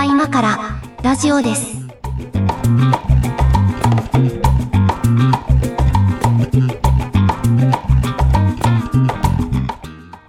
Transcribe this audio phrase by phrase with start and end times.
[0.00, 0.58] は今から
[1.02, 1.76] ラジオです。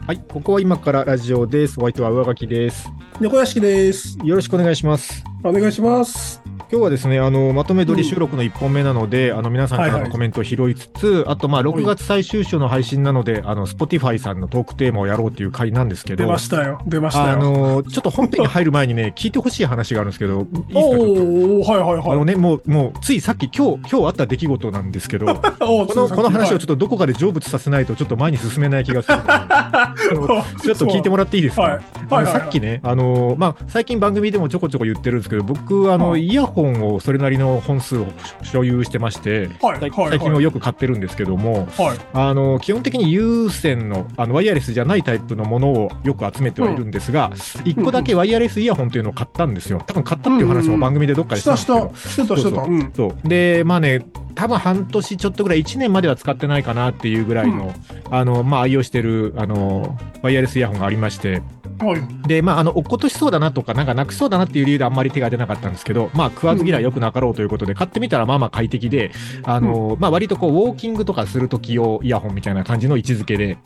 [0.06, 1.80] はい、ここは今からラジオです。
[1.80, 2.92] お相手は上書きです。
[3.22, 4.18] 猫屋敷です。
[4.26, 5.24] よろしくお願いします。
[5.42, 6.41] お願いします。
[6.72, 16.80] 今日はですね、あの、まとめ撮り収録の1本目なので、あの、皆さんからはいはいのコメントを拾いつつ、あと、まあ、6月最終週の配信なので、あの、Spotify さんのトークテーマをやろうっていう回なんですけど、出ましたよ。
[16.88, 17.40] 出ましたあよ。
[17.40, 20.80] の、ちょっと本編に入る前にね、 聞いてほしい話があるんですけど、いいですか。
[20.80, 22.12] おおはいはいはい。
[22.12, 25.26] あのね、もう、もう、ついさっき、今日、今日あった出来事なんですけど、
[25.60, 29.28] こおの、この話をちょっとどこかで成仏させないと、ちょっと前に進めない気がするので。
[30.64, 38.08] ちょっと聞いてもらっていいですか、はいあのはいはいさっきね、あのまあ、最近番組でもちょこちょこ言ってるんですけど、僕、あの、はいイヤホンをそれなりの本数を
[38.44, 42.00] 所有してまして、最はいはい最近もよく買ってるんですけども、はい。
[42.14, 47.32] あの基本的に有線のあのワイヤレスじゃないタイプのものをよく集めてはいるんですが、
[47.66, 49.84] 一個だけワイヤレスイヤホンというのを買ったんですよ。
[49.86, 52.36] 多分買ったっていう話も番組でどっかでししたんたですけど。
[52.38, 52.46] した。
[52.46, 52.66] してたしてた。
[52.66, 52.92] そううん。
[52.94, 57.74] そうでまあね多分半年ちょっとぐらい1年までは使ってないかなっていうぐらいの、
[58.10, 61.42] あのまあ愛用してるあのワイヤレスイヤホンがありまして
[61.80, 62.28] はい。
[62.28, 69.12] でまああの落っことしそうだなとかなんかなくそうだなっていう理由であんまり手が出なかったんですけどまあ食わず嫌いよくなかろうということで買ってみたらまあまあ快適で
[69.44, 73.58] あの、まあ割とこうウォーキングとかする時用イヤホンみたいな感じの位置づけで、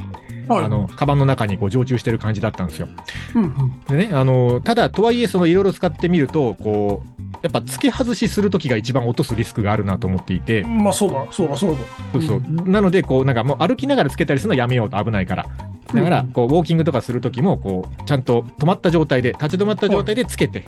[0.47, 0.65] はい。
[0.65, 2.87] あのカバンの中にこう常駐してる感じだったんですよ。
[3.35, 3.81] うんうん。
[3.87, 11.77] でね、あのただ、とはいえ、そのいろいろ使ってみると、こう、やっぱ付け外しするときが一番落とすリスクがあるなと思っていて、まあそうだ、そうだ、そうだ。
[12.13, 12.69] そうそう。
[12.69, 15.45] なので、こう、なんかもう歩きながらつけたりするのはやめようと危ないから。
[15.93, 20.65] だからうん、こう、ウォーキングとかするときも、こう、ちゃんと止まった状態で、立ち止まった状態でつけて、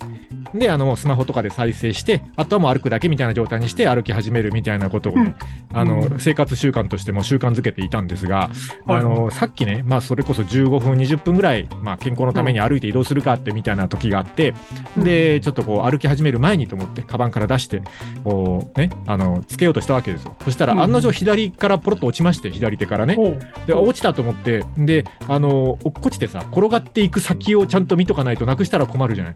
[0.54, 5.36] で、あの、スマホとかで再生して、あとはもう歩くだけみたいな状態にして歩き始めるみたいなことをね、
[5.74, 6.20] あの、うん。
[6.20, 8.50] 生活習慣としても習慣づけていたんですが、
[8.86, 9.00] はい。
[9.00, 14.54] あの、さっきね、まあ、それこそ15分、20分ぐらい、まあ、健康のために歩いて移動するかってみたいな時があって、
[14.98, 15.04] うん。
[15.04, 17.82] で、ちょっとこう、歩き始める前にと思って、カバンから出して、
[18.24, 20.36] こう、ね、あの、つけようとしたわけですよ。
[20.44, 20.82] そしたら、うん。
[20.82, 23.18] 案の定左からポロッと落ちまして、左手からね。
[23.66, 29.36] で、落ちたと思って、で、あの、落っこちてさ、転がっていく先をちゃんと見とかないとなくしたら困るじゃない。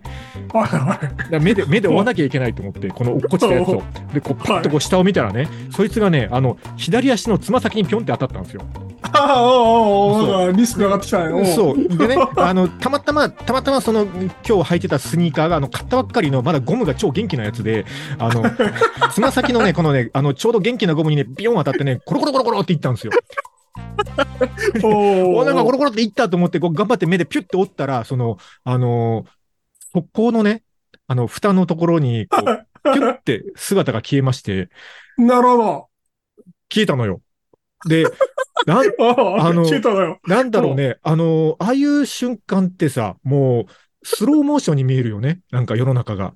[1.39, 3.83] 目で、目で追わなきゃいけないと思って、この落っこちたやつを。
[4.13, 8.61] で、こう、パッとこう下を見たらね、そいつがね、あの、左足のつま先にピョンって当たったんですよ。
[9.13, 11.45] ああ、おうおうおうそなんかリスク上がってきたね。
[11.53, 11.97] そう。
[11.97, 17.85] でね、 あの、たまたま、たまたまその、今日履いてたスニーカーが、あの、買ったばっかりの、まだゴムが超元気なやつで、
[18.17, 18.43] あの、
[19.11, 23.13] つま先のね、このね、あの、ちょうど元気なゴムにね、ビヨン当たってね、コロコロコロコロっていったんですよ。
[24.83, 29.25] おおおなんかコロコロっていったと思って、こう頑張って目でピュッて折ったら、その、あのー、
[29.93, 30.63] 速攻のね、
[31.11, 34.69] あの、蓋のところに、こう、 ピュッて姿が消えまして、
[35.17, 35.87] なるほど。
[36.69, 37.21] 消えたのよ。
[37.85, 38.05] で、
[38.65, 39.65] なん、ああの。
[40.25, 43.71] なんだろうね、あのー、ああいう瞬間ってさ、もう、
[44.03, 45.41] スローモーションに見えるよね。
[45.51, 46.33] なんか世の中が。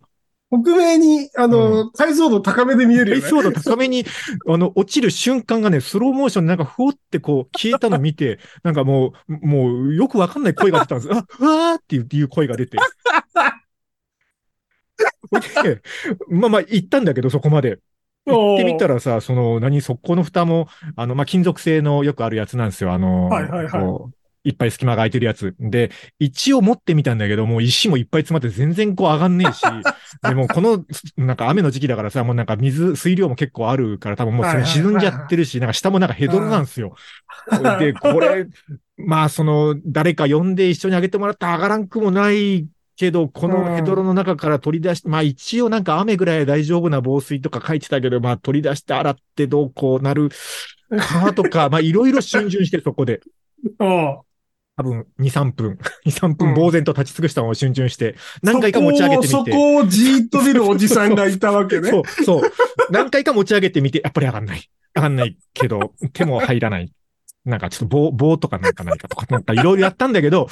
[0.51, 3.21] 北米に、あの、解像度高めで見えるよね。
[3.21, 4.05] 解像度高めに、
[4.47, 11.13] あの、落ちる瞬間がね、スローモーションでなんかふおってこう消えたの見て、なんかもう、もうよくわかんない声が出たんです。
[11.13, 12.77] あ、うわーっていうっていう声が出て。
[15.63, 15.81] で、
[16.29, 17.79] まあまあ行ったんだけど、そこまで。
[18.27, 22.91] 行ってみたらさ、その、何、速攻の蓋も、あの、まあ、金属製のよくあるやつなんですよ。
[22.91, 24.15] あの、はいはいはいこう
[24.45, 25.55] いっぱい隙間が空いてるやつ。
[25.59, 29.61] で、一応持ってみたんだけど、もう石もいっぱい詰まって全然こう上がんねえし、
[30.21, 30.85] でもこの、
[31.17, 36.95] なんか雨の時期だからさ、もうなんか水、水量も結構あるから多分もう沈んじゃってるし、なんか下もなんかヘドロなんですよ。
[37.79, 38.45] で、これ、
[38.97, 50.29] まあその、誰か呼んで一緒にあげてもらったら上がらんくもないけど、このヘドロの中から取り出して、まあ一応なんか雨ぐらい大丈夫な防水とか書いてたけど、まあ取り出して洗ってどうこうなる
[50.89, 53.21] かとか、 まあいろいろ逡巡してそこで。
[53.79, 54.17] うん
[54.77, 59.29] 多分2、3分、2、3分呆然と立ち尽くしたのを逡巡して、何回か持ち上げてみて。
[59.29, 61.91] そこをそこをじーっと見るおじさんがいたわけね。
[61.91, 62.51] そう、そう。
[62.89, 64.69] 何回か持ち上げてみて、やっぱり上がんない。
[64.93, 66.91] 上がんないけど、手も入らない。
[67.45, 70.49] なんかちょっと棒、棒とかなんかないかとか、なんかいろいろやったんだけど、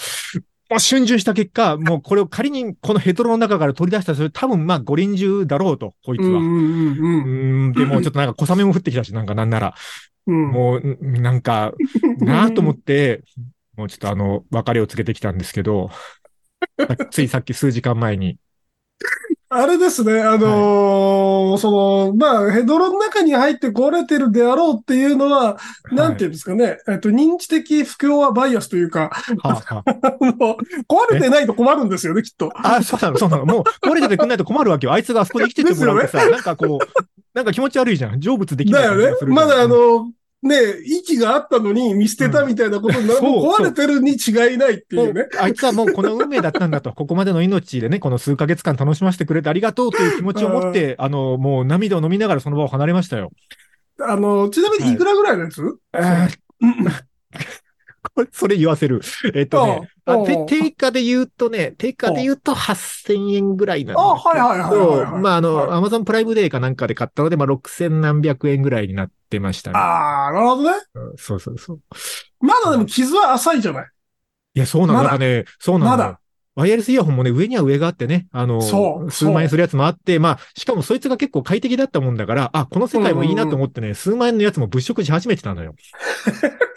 [0.74, 6.40] もう瞬巡した結果、もうこれを仮にこのヘドロの中から取り出したら、それ多分まあ五輪中だろうと、こいつは。
[6.40, 9.75] うーん、でもちょっとなんか小雨も降ってきたし、なんかなんなら。
[10.25, 10.52] うん。
[10.52, 11.74] もう、んなんか、
[12.18, 13.22] なあと思って、
[13.78, 15.92] もうちょっとあの、別れを告げてきたんですけど、
[17.12, 18.38] ついさっき数時間前に。
[19.56, 25.58] あれですね、あのーその、まあ、ヘドロの中に入って壊れてるであろうっていうのは、
[25.92, 30.58] なんていうんですかね、えっと、認知的不協和バイアスというか、はあはあ あの
[30.88, 32.52] 壊れてないと困るんですよね、きっと。
[32.56, 33.46] あ、そうなの、そうなの。
[33.46, 34.94] もう、壊れててくんないと困るわけよ。
[34.94, 37.04] あいつがあそこで生きててもらうとさ、なんかこう、
[37.34, 38.20] なんか気持ち悪いじゃん。
[38.22, 40.12] 成仏できないだよねまだあ、の、
[40.44, 40.56] ね、
[40.86, 43.25] 息があったのに見捨てたみたいなことになる、うん。
[43.50, 45.28] 壊れてるに違いないっていうね。
[45.40, 53.31] あいつはもうこの運命だったんだと、ここまでの命でね、この数ヶ月間楽しませてくれてありがとうという気持ちを持って、あの、もう涙を飲みながらその場を離れましたよ。
[54.00, 55.62] あの、ちなみにいくらぐらいのやつ、
[55.94, 56.30] あー
[56.62, 56.92] これ、
[58.31, 59.01] それ言わせる。
[59.33, 60.18] えっとね、あ
[60.48, 69.80] 定価で言うとね、定価で言うと8000円ぐらいなんだあはいはいはいはいまあ、あの、はいアマゾンプライムデーかなんかで買ったので、まあ、6000何百円ぐらいになってましたね。
[69.80, 70.77] ああ、なるほどね。
[70.95, 71.80] うんそうそうそう。
[72.39, 73.88] まだでも傷は浅いじゃない？
[74.56, 75.92] いや、そうなんかね、そうなの。
[75.92, 76.19] まだ
[76.56, 78.62] ワイヤレスイヤホンもね、上には上があってね、あの、
[79.09, 85.74] 数万円するやつもあって、まあ、しかもそいつが結構快適だったもんだから、あ、この世界もいいなと思ってね、数万円のやつも物色し始めてたのよ。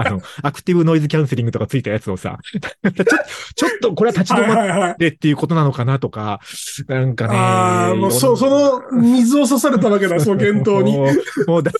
[0.00, 3.04] あの、アクティブノイズキャンセリングとかついたやつをさ、ちょ
[3.54, 4.96] ちょっとこれは立ち止まっ。
[4.96, 6.40] てっていうことなのかなとか、
[6.86, 7.36] なんかね。
[7.36, 8.48] ああ、もうそ、そ
[8.92, 10.96] の水を刺されたわけだ、その言動に。
[10.98, 11.72] もう、もうだ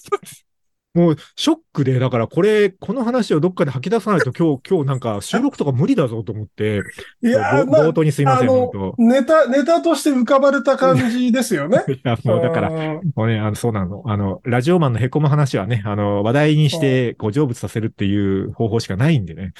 [0.95, 6.83] もう、ショックで、だからこれ、この話をどっかで吐き出さないと今日、今日なんか収録とか無理だぞと思って、
[7.23, 11.85] いや、冒、頭にすいません、本、ネタ、ネタとして浮かばれた感じですよね。
[11.87, 11.93] 当。
[11.93, 14.03] いや、もうだから、ら、もうね、あの、そうなの。
[14.07, 19.53] あの、ラジオマンの凹む話はね、あの、話題にして、こう、成仏させるっていう方法しかないんでね。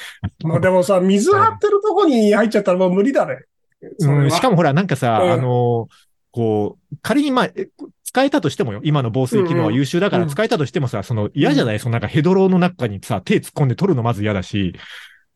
[0.43, 3.37] まあでもさ、 水張ってるとこに入っちゃったらもう無理だね。
[4.01, 5.89] うん、しかもほら、なんかさ、うんあの、
[6.33, 7.69] こう、仮にまあ、え
[8.09, 14.75] 使えたとしてもよ、今の防水機能は優秀だからうん使えたとしてもさ、その嫌じゃない、そのなんかヘドロの中にさ、手突っ込んで取るのまず嫌だし。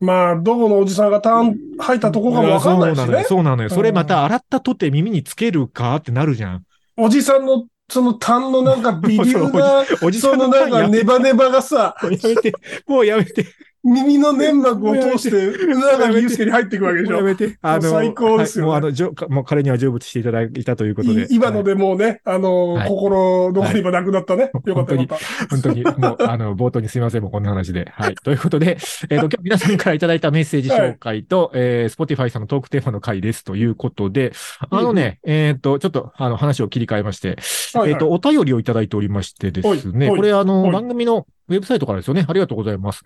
[0.01, 3.19] まあ、どこのおじさんがターン入ったとこかもわかんないしそうなのよ。
[3.19, 3.25] ね。
[3.25, 3.69] そうなのよ。
[3.69, 6.63] うんそれまた洗ったとて耳につけるかってなるじゃん。
[6.97, 12.53] おじさんの、そのタンのなんか微流な、 おじさんそのなんかネバネバがさ、もうやめて、
[12.87, 13.47] もうやめて、
[13.85, 17.17] 耳の粘膜を通して、うながゆうすけに入っていくわけでしょ。
[17.17, 17.59] やめて。
[17.63, 21.25] あの、最高ですよねはいもうあの、じょもう彼には成仏していただいたということで。
[21.25, 24.51] い今のでもうね、あの、はい心どこにもなくなったね。
[24.53, 25.47] はいよかったよかった。
[25.49, 27.91] 本当に、もう、あの、冒頭にすいません、もうこんな話で。
[27.95, 28.15] はい。
[28.15, 28.79] ということで、
[29.11, 34.33] えっ、と、 今日皆さんからいただいたメッセージ紹介と、えー、Spotify さんのトークテーマの回ですということで、
[34.71, 37.37] あのね、えっ、と、ちょっと、あの、話を切り替えまして、
[37.75, 42.25] はいはいえっ、と、お便りをいただいておりましてですね、はいこれ、あの、はい番組のウェブサイトからですよね。
[42.27, 43.05] ありがとうございます。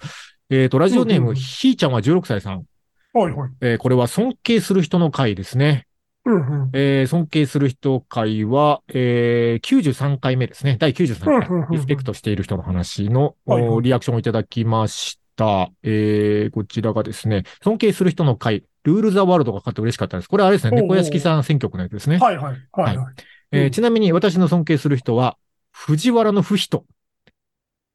[0.50, 2.64] えっ、と、ラジオネーム、うんうんうんひーちゃんは16歳さん。
[3.12, 3.50] はいはい。
[3.60, 5.86] えーこれは尊敬する人の回ですね。
[6.24, 6.70] うんうん。
[6.72, 10.76] えー尊敬する人会は、えー93回目ですね。
[10.78, 11.72] 第93回うんうんうんうん。
[11.72, 15.70] リスペクトしている人の話の、はいはいおリアクションをいただきました。
[15.82, 20.28] えーこちらがですね、尊敬する人の会、ルールザワールドが勝って嬉しかったです。
[20.28, 22.18] これあれですね、猫屋敷さん選曲のやつですね。
[22.18, 22.56] はいはい。
[22.72, 22.96] はいはい。
[22.96, 23.14] うん
[23.52, 25.36] えーちなみに私の尊敬する人は、
[25.72, 26.84] 藤原の不人。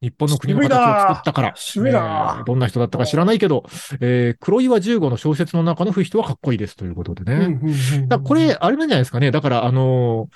[0.02, 1.48] 日本の国の形を作ったから。
[1.50, 3.64] えーどんな人だったか知らないけど、
[4.00, 7.60] えー黒岩十五の小説の中の不人はかっこいいですということでね。
[8.24, 9.32] これ、あれなんじゃないですかね。
[9.32, 10.36] だから、あのー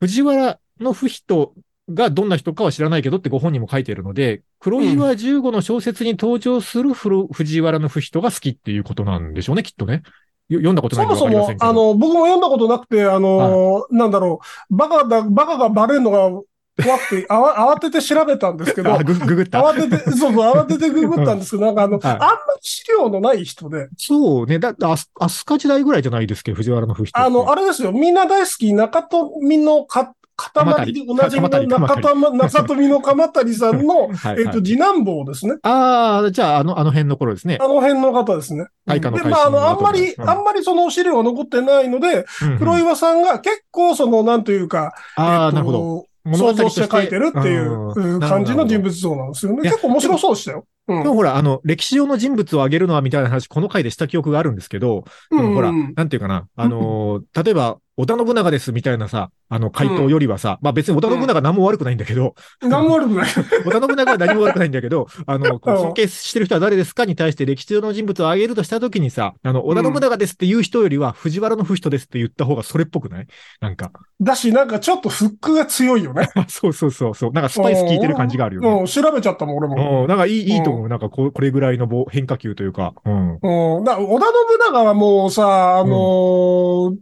[0.00, 1.52] 藤原の不人
[1.90, 10.02] がどんな人かは知らないけどってご本人も書いているので、黒岩十五の小説に登場するふる藤原の不人が好きっていうことなんでしょうね、きっとね。
[10.48, 11.70] よ読んだことないそもそもわかりません、けど。
[11.70, 14.40] あの、僕も読んだことなくて、あの、なんだろ
[14.70, 16.42] う、バカだ、バカがバレるのが
[16.82, 19.60] 怖くて、あわ慌てて調べたんですけど、あ、グググった？
[19.60, 24.58] 慌てて、そうそう、慌ててググったんですけど、なんかあの、はいあんまり資料のない人で、そうね。
[24.58, 27.26] だって、アスアスカ時代ぐらいじゃないですけど、藤原の不人って。
[27.26, 31.48] あの、あれですよ、みんな大好き、中富のか、塊でおなじみの
[31.78, 34.62] 中富中富の鎌足さんの、 はい、えっと、はい。
[34.64, 35.54] 次男坊ですね。
[35.62, 37.58] ああ、じゃあ、あの、あの辺の頃ですね。
[37.60, 38.66] あの辺の方ですね。
[38.86, 46.06] で、まあ、あの、あんまり、うんあんまりその資料が残ってないので、うんうん黒岩さんが結構その、なんというか、ああ、えなるほど。
[46.32, 49.62] 想像して書いてるっていう感じの人物像なんですよね。
[49.62, 50.66] 結構面白そうでしたよ。
[50.88, 63.28] うんでもほら、あの、歴史上の人物を挙げるのはみたいな話、この回でした記憶があるんですけど、でもほら、うんなんていうかな、あのー例えば、織田信長ですみたいなさ、あの、回答よりはさ、まあ別に織田信長何も悪くないんだけど、何も悪くない。
[63.64, 73.26] 織田信長は何も悪くないんだけど、あの、尊敬してる人は誰ですかに対して歴史上の人物を挙げるとしたときにさ、あの、織田信長ですって言う人よりは、藤原の不人ですって言った方がそれっぽくない？
[73.60, 73.92] なんか。
[74.20, 76.28] だし、なんかちょっとフックが強いよね。
[76.48, 77.30] そうそうそうそう。
[77.32, 78.68] なんかスパイス効いてる感じがあるよね。
[78.80, 80.02] うん、調べちゃったもん、俺も。
[80.02, 80.88] うん、なんかいい、いいと思う。
[80.88, 82.94] なんかこう、これぐらいの棒変化球というか。
[83.04, 83.32] うん。
[83.34, 83.84] うん。
[83.84, 86.94] だ織田信長はもうさ、あのー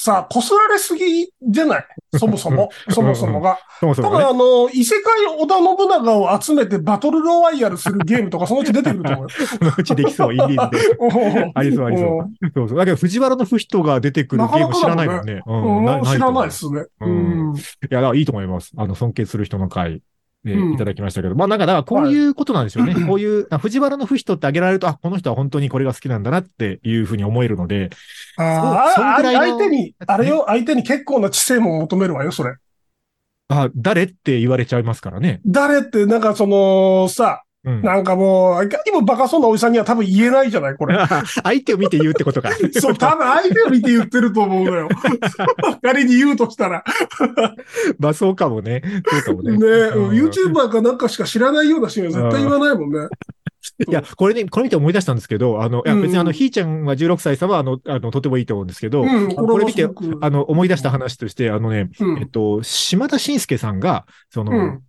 [0.00, 1.84] さ、こすられすぎじゃない？
[2.16, 2.70] そもそも？
[2.88, 3.58] そもそもが。
[3.80, 4.24] 多分そもそもね。
[4.26, 9.28] あの、異世界織田信長を集めてバトルロワイヤルするゲームとかそのうち出てくると思うよ。
[9.28, 10.96] そのうちできそう、インディーズで。
[11.00, 12.30] うんありそうありそう。
[12.54, 12.78] そうそう。
[12.78, 15.42] だけど、藤原の不人が出てくるゲーム知らないもんね。
[15.44, 16.80] うんな知らないと思うですね。
[17.00, 17.56] ううんん。
[17.56, 18.70] いや、だからいいと思います。
[18.76, 20.00] あの、尊敬する人の会。
[20.44, 21.34] でうんいただきましたけど。
[21.34, 22.94] まあ、なんか、だから、こういうことなんでしょうね。
[22.94, 27.90] こういう、あ藤原の不人って挙げられると、あ、この人は本当にこれが好きなんだなっていうふうに思えるので、
[28.36, 32.54] ああ、そんぐらいの相手に、あれよ、相手に結構な知性も求めるわよ、それ。
[33.48, 35.40] あ、誰って言われちゃいますからね。
[35.44, 37.82] 誰って、なんかその、さ、うん。
[37.82, 40.98] なんかもう、いかにもバカそうなおじさんには多分言えないじゃない、これ。
[41.44, 42.50] 相手を見て言うってことか。
[42.80, 44.88] そう、多分相手を見て言ってると思うのよ。
[45.82, 46.82] 仮に言うとしたら。
[47.98, 48.82] まあそうかもね。
[49.04, 49.52] そうかもね。
[49.52, 53.08] ねうん YouTuber かなんかしか知らないようなシーンは絶対言わないもんね。
[53.88, 59.86] いや、これね、これ見て思い出したんですけど、あの、いやうん別にあの、ひーちゃんは16歳差は、あの、あの、とてもいいと思うんですけど、うん、これ見て
[60.20, 64.82] あの、思い出した話として、あのね、うんえっと、島田紳介さんが、その、うん。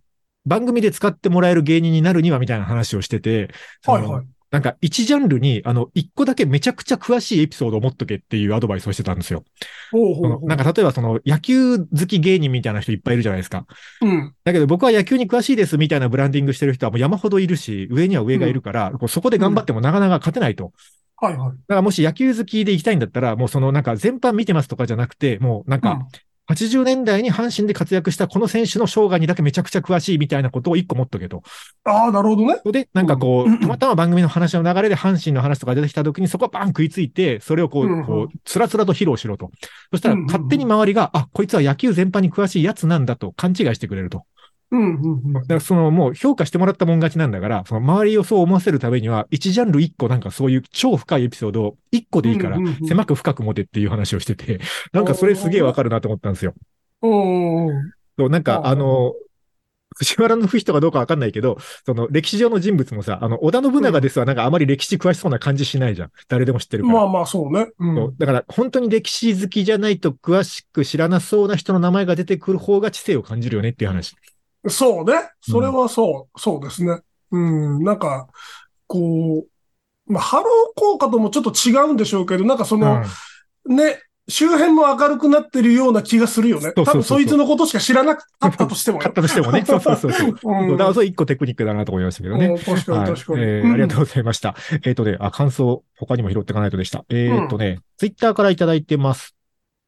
[0.46, 3.50] 番組で使ってもらえる芸人になるにはみたいな話をしてて、
[3.84, 4.26] はいはい。
[4.50, 9.44] なんか一ジャンルに、あの、一個だけめちゃくちゃ詳しいエピソードを持っとけっていうアドバイスをしてたんですよ。
[9.92, 10.40] そほうほうほう。
[10.40, 13.64] のなんか例えばその野球好き芸人みたいな人いっぱいいるじゃないですか。
[14.00, 14.34] うん。
[14.42, 20.72] だけど僕は野球に詳しいですみたいなブランディングしてる人はもう山ほどいるし、上には上がいるから、こうそこで頑張ってもなかなか勝てないと。
[21.16, 21.50] はいはい。
[21.50, 26.08] だからもし野球好きで行きたいんだったら、もうそのなんか全般見てますとかじゃなくて、もうなんか
[26.50, 31.42] 80年代に阪神で活躍したこの選手の生涯にだけめちゃくちゃ詳しいみたいなことを一個持っとけと。
[31.84, 32.60] ああ、なるほどね。
[32.64, 39.50] で、なんかこうたまたま番組の話の流れで阪神の話とか出てきた時にそこはバン食いついて、それをこうこう、つらつらと披露しろと。
[39.92, 44.24] そしたらうん勝手に周りが、あ、こいつは野球全般に詳しいやつなんだと勘違いしてくれると。
[44.70, 45.40] うん、うん、うんだ。
[45.40, 54.60] からそのもう評価してもらったもん勝ちなんだから、その周りをそう思わせるためには、一ジャンル一個なんかそういう超深いエピソードを一個でいいから狭く深く持てっていう話をしてて、
[54.92, 56.54] なんかそれすげえわかるなと思ったんですよ。
[58.18, 59.14] そう、なんかうんあの、
[59.96, 66.10] 藤原の人かどうかわかんないけど、その歴史上の人物もさ、あの、織田信長ですはなんかあまり歴史詳しそうな感じしないじゃん。
[66.28, 66.94] 誰でも知ってるから。
[66.94, 67.66] まあまあ、そうね。
[67.78, 67.96] うん。
[67.96, 74.14] そうだから、本当に歴史好きじゃないと詳しく知らなそうな人の名前が出てくる方が知性を感じるよねっていう話。
[74.68, 75.30] そうね。
[75.40, 76.98] それはそう、そうですね。
[77.30, 77.84] うん。
[77.84, 78.28] なんか、
[78.86, 83.02] こう、まあ、ハロー効果ともちょっと違うんでしょうけど、なんかその、
[83.66, 86.62] ね、周辺も明るくなってるような気がするよね。
[86.62, 89.02] そうそうそう多分そいつのことしか知らなかったとしてもよ。
[89.02, 89.64] 買ったとしてもね。
[89.66, 90.32] そうそうそうそう。
[90.44, 92.46] うんだからそれ一個テクニックだなと思いましたけどね。
[92.46, 93.42] うん確かにはい確かに。
[93.42, 94.54] えーありがとうございました。
[94.84, 97.04] えっ、とね、あ、感想、他にも拾っていかないとでした。
[97.08, 99.34] えっ、とね、ツイッターからいただいてます。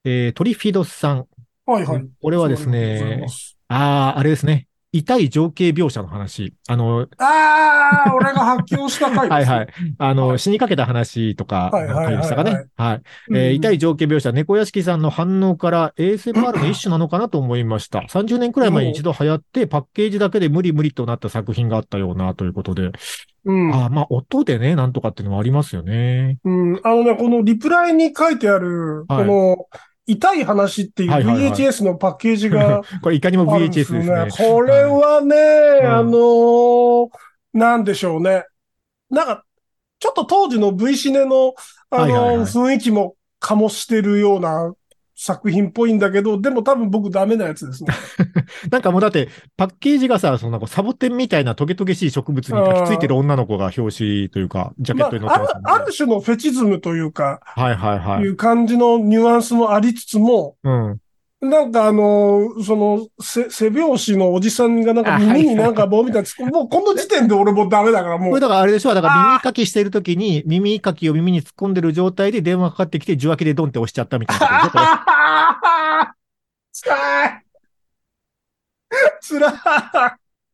[0.04, 1.26] えー、トリフィドスさん。
[1.66, 2.04] はいはい。
[2.20, 3.24] これはですね
[3.72, 4.66] あー、あれですね。
[4.94, 6.52] 痛い情景描写の話。
[6.68, 9.30] あの、ああ、俺が発狂した回です、ね。
[9.30, 9.68] はいはい。
[9.96, 12.70] あの、はい死にかけた話とかの回でしたかはいはいね。
[12.76, 13.56] はい。
[13.56, 18.00] 痛い情景描写、猫屋敷さんの反応から ASMR の一種なのかなと思いました。
[18.00, 22.90] 30年くらい前に一度流行って、パッケージだけで無理無理となった作品があったようなということで。
[23.46, 23.74] うん。
[23.74, 26.38] ああ、まあ、音でね、なんとかっていうのはありますよね。
[26.44, 26.80] うん。
[26.84, 29.56] あのね、このリプライに書いてある、はいこの、
[30.06, 34.48] 痛い話っていう VHS のパッケージが これいかにも VHS よですね。
[34.48, 35.36] これはね、
[35.82, 37.08] うんあのー
[37.54, 38.46] なんでしょうね。
[39.10, 39.44] なんか、
[39.98, 41.54] ちょっと当時の V シネの、
[41.90, 44.72] あのーはいはいはい雰囲気も醸してるような
[45.24, 47.94] 作品っぽいんだけど、でも多分僕ダメなやつですね。
[48.72, 55.62] なんかもうだって、パッケージがさ、そのサボテンみたいなトゲトゲしい植物に抱きついてる女の子が表紙というか、ジャケまあットに載ってますよね。
[55.66, 58.28] ある、ある種のフェチズムというか、はいはいはいい。
[58.30, 60.98] う感じのニュアンスもありつつも、うん。
[61.42, 68.30] なんかあのーその、せ背拍子のおじさんがなんか耳になんか棒みたいなもうこの時点で俺もうダメだからもう。
[68.30, 68.40] これ。
[68.40, 68.94] だからあれでしょ？
[68.94, 74.78] だから耳かきしてるときに、耳かきを耳に突っ込んでる状態で電話かかってきて、受話器でドンって押しちゃったみたいなことでしょ？
[74.78, 76.06] これ。
[76.72, 77.42] つらい。
[79.20, 79.50] つら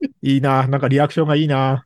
[0.02, 0.08] い。
[0.22, 0.66] いいな。
[0.68, 1.84] なんかリアクションがいいな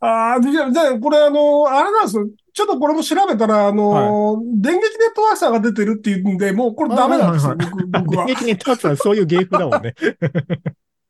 [0.00, 2.28] ああ、じゃあ、じゃあこれあの、あれなんですよ。
[2.52, 8.34] ちょっとこれも調べたら、あの、電撃ネットワークさんが出てるっていうんで、もうこれダメなんですよ、はい僕僕は電。
[8.36, 9.94] 撃ネットワークさんそういう芸風だもんね。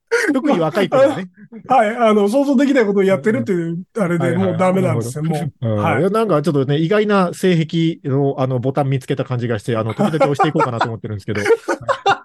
[0.33, 1.29] 特に若い頃はね。
[1.69, 5.69] はい、あの、想像できないことをやってるっていう、あれでもうダメなんですよ、もう。
[5.69, 11.43] うんはいなんかちょっとね、意外な性癖のあのボタン見つけた感じがして、あの、時々押していこうかなと思ってるんですけど、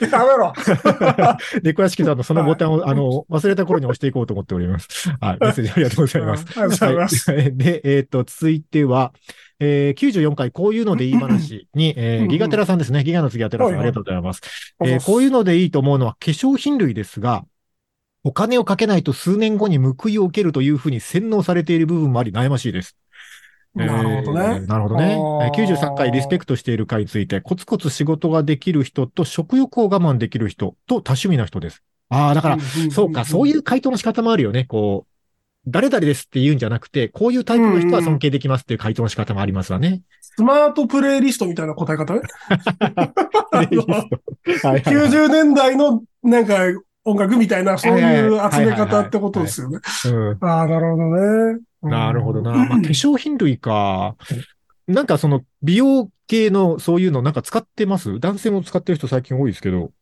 [0.00, 0.52] やめろ。
[1.62, 5.10] 猫屋敷さんのそのボタンを、あの、忘れた頃に押していこうと思っております。
[5.20, 5.38] はい。
[5.40, 6.46] メッセージありがとうございます。
[6.48, 7.30] ありがとうございます。
[7.30, 7.56] はい。
[7.56, 9.12] で、えっ、と、続いては、
[9.60, 13.04] えー、94回、こういうのでいい話に、 えー、ギガテラさんですね。
[13.04, 14.40] ギガの次ギガテラさん、はいはいありがとうございます。
[14.84, 17.44] えーこういうのでいいと思うのは化粧品類ですが、
[18.24, 22.96] お金をかけないと数年後に報いを受けるというふうに洗脳されている部分もあり悩ましいです。
[23.74, 25.14] なるほどねえーなるほどね。
[25.14, 31.82] あーえー93回リスペクトしている回について、コツコツ仕事ができる人と食欲を我慢できる人と多趣味な人です。
[32.08, 32.58] ああ、だから、
[32.92, 34.64] そうか、そういう回答の仕方もあるよね。
[34.64, 35.10] こう、
[35.66, 40.02] 誰々ですって言うんじゃなくて、こういうタイプの人は尊敬できますっていう回答の仕方もありますわね。
[40.20, 42.14] スマートプレイリストみたいな答え方？
[42.14, 42.20] ね。
[43.50, 46.58] はいはいはい90年代のなんか
[47.04, 49.78] 音楽みたいな、そういう集め方ってことですよね。
[50.06, 51.60] うんああ、なるほどね。
[51.84, 52.52] うんなるほどな。
[52.52, 54.16] まあ、 化粧品類か。
[54.86, 58.18] なんかその美容系のそういうのなんか使ってます？
[58.20, 59.92] 男性も使ってる人最近多いですけど。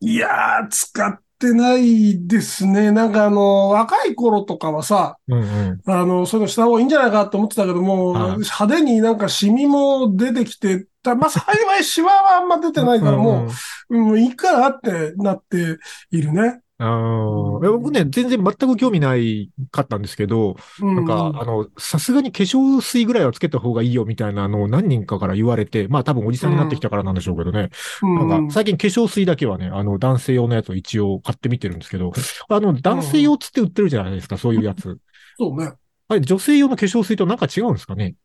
[0.00, 2.90] いやー、使ってないですね。
[2.90, 5.90] なんかあの、若い頃とかはさ、うんうん。
[5.90, 11.42] あの、そういうのした方がいいんじゃないかと思ってたけども、はい派手になんかシミも出てきて、たまあ、幸
[11.78, 13.48] いシワはあんま出てないから、も
[13.90, 15.78] う、うん、いいかなってなって
[16.10, 16.60] いるね。
[16.84, 17.62] あー。
[17.62, 27.70] いや僕ね、全然全く興味ないかったんですけど、うん、なんか、あの、さすがに化粧水ぐらいはつけた方がいいよみたいなのを何人かから言われて、まあ多分おじさんになってきたからなんでしょうけどね。
[28.02, 32.12] うん、なんか、最近化粧水だけはね、あの、男性用のやつを一応買ってみてるんですけど、
[32.48, 34.98] あの、男性用つって売ってるじゃないですか、そういうやつ。
[35.38, 35.72] そうね。
[36.08, 38.16] あれ、女性用の化粧水となんか違うんですかね？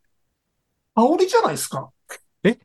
[0.96, 1.90] 香りじゃないですか？
[2.44, 2.58] え？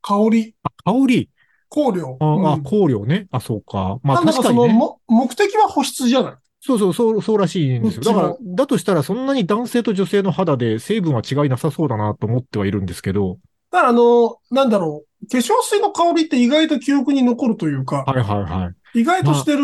[0.00, 1.30] 香り、香り
[1.76, 2.16] 香料。
[2.20, 3.28] あ、あうん香料ね。
[3.30, 3.98] あ、そうか。
[4.02, 4.72] まあ確かにね。
[4.72, 6.34] も目的は保湿じゃない。
[6.60, 8.02] そうそう、そう、そうらしいんですよ。
[8.02, 13.38] だから、だとしたらそんなに男性と女性の肌で成分は違いなさそうだなと思ってはいるんですけど。
[13.70, 18.74] だからあの、なんだろう、化粧水の香りって意外と記憶に残るというか、はいはいはい。
[18.98, 19.62] 意外としてる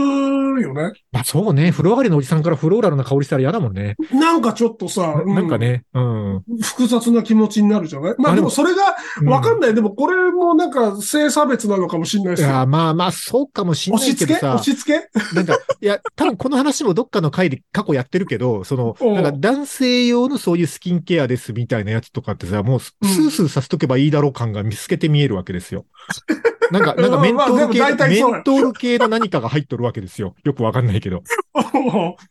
[0.63, 0.93] よね。
[1.11, 1.71] まあそうね。
[1.71, 3.97] 風呂上がりのおじさんからフローラルな香りしたら嫌だもんね。
[4.13, 5.85] なんかちょっとさ、ななんかね。
[5.95, 6.37] うん。
[6.37, 8.15] うん複雑な気持ちになるじゃない？
[8.19, 8.97] まああでもそれが
[9.31, 9.75] わかんない。
[9.75, 12.49] でもこれもなんか性差別なのかもしれないですよ。
[12.49, 14.65] いや、まあまあ、そうかもしんな押し付けいけどさ押。
[14.65, 15.35] し付け？
[15.35, 25.87] なんか、いや、多分この話もどっかの回で過去やってるけど、その、うんなんか男性用のそういうスキンケアですみたいなやつとかってさ、もうスースーさせとけばいいだろう感が見透けて見えるわけですよ。
[26.73, 30.35] なんか、 なんかうんメントール系、まあメントール系の何かが入っとるわけですよ。
[30.45, 31.23] よくわかんないけど。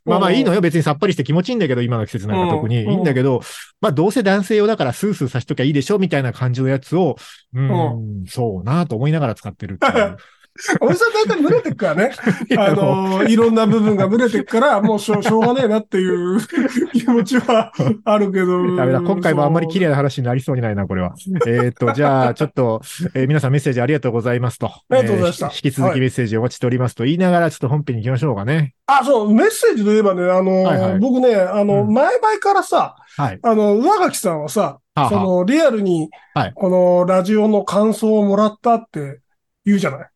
[0.04, 0.56] まあまあいいのよ。
[0.56, 0.62] よ。
[0.62, 2.84] 別にさっぱりして気持ちいいんだけど、今の季節なんか特に。
[2.84, 3.42] うんいいんだけど、
[3.80, 7.16] まあどうせ男性用だからスースーさしときゃいいでしょみたいな感じのやつを、
[7.54, 10.18] うん、そうなと思いながら使ってるっていう。
[10.82, 12.12] おじさん大体群れてくからね。
[12.58, 16.40] あの、いろんな部分が群れてくから、もうしょうしょうがねえなっていう
[16.92, 17.72] 気持ちは
[18.04, 18.76] あるけど。
[18.76, 19.02] ダメだ。
[19.02, 21.14] 今回もあんまり綺麗な話になりそうにないな、これは。
[21.48, 22.82] えっと、じゃあ、ちょっと、
[23.16, 24.68] えー皆さんメッセージありがとうございますと。
[24.68, 28.74] ありがとうございました引き続はいきメッセージお待ちしておりますと言いながら、ちょっと本編に行きましょうかね。
[28.88, 33.40] あ、そう、メッセージといえばね、あの、はいはい僕ね、あの、うん前々からさ、はい。
[33.42, 39.20] あの、上垣さんはさ、はあはあその、リアルにはい、このラジオの感想をもらったって
[39.66, 40.10] 言うじゃない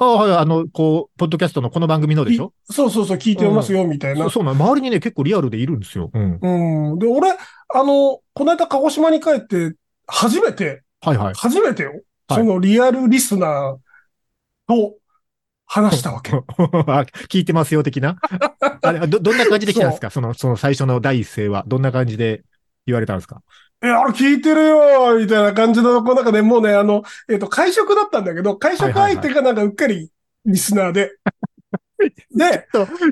[0.00, 2.52] あはい、あの、こう、ポッドキャストのこの番組のでしょ？
[2.70, 4.30] いそうそうそう、聞いてますよ、みたいなそう。
[4.30, 6.10] そうなの周りにね、結構リアルでいるんですよ。
[6.14, 6.38] うん。
[6.40, 6.98] うん。
[7.00, 7.36] で、俺、あ
[7.82, 9.74] の、この間鹿児島に帰って、
[10.06, 11.34] 初めて、はいはい。
[11.34, 13.78] 初めてよ、はいそのリアルリスナー
[14.68, 14.96] と
[15.66, 16.32] 話したわけ。
[16.34, 16.40] あ
[17.30, 18.16] 聞いてますよ、的な？
[18.82, 20.10] あれ、ど、どんな感じで来たんですか？
[20.10, 21.64] その、その最初の第一声は。
[21.66, 22.44] どんな感じで
[22.86, 23.42] 言われたんですか？
[23.80, 30.10] え、あれ聞いてるよみたいな感じの、こうなんかね、もうね、あの、えっ、と、会食だったんだけど、会食相手がなんかうっかり
[30.44, 31.12] リスナーで。
[32.34, 32.66] で、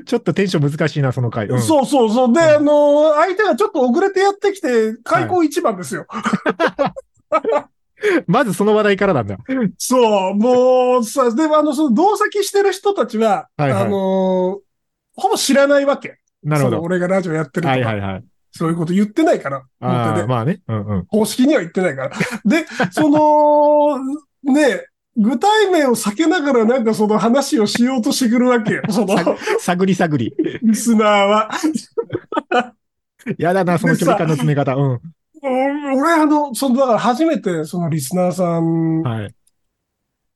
[0.05, 1.47] ちょっとテンション難しいな、その回。
[1.47, 2.33] うん、そうそうそう。
[2.33, 6.07] で、うんあの、相手がちょっと遅れてやってきて、開口一番ですよ。
[8.27, 9.37] まずその話題からなんだ。
[9.77, 14.59] そう、もうさ、でもあの、その同席してる人たちは、はいはいあの、
[15.15, 16.19] ほぼ知らないわけ。
[16.43, 16.81] なるほど。
[16.81, 18.23] 俺がラジオやってるとか、はいはいはい。
[18.57, 20.59] そういうこと言ってないから、あまあね。
[20.67, 21.05] うんうん。
[21.05, 22.17] 公式には言ってないから。
[22.45, 23.99] で、 その、
[24.43, 28.83] ね、具体名を避けながらなんかその話をしようとしてくるわけよ。
[28.89, 29.15] その、
[29.59, 30.33] 探り探り。
[30.61, 31.49] リスナーは。
[33.37, 34.75] やだな、その距離感の詰め方。
[34.75, 34.91] うん。
[34.91, 34.99] うん
[35.43, 39.33] 俺あの、その、だから初めてそのリスナーさんはい。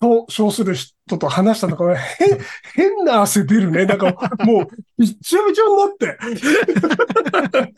[0.01, 2.39] と称する人と話したのが、 変、
[2.73, 3.85] 変な汗出るね。
[3.85, 7.73] なんかもう、びっちょびちょになって。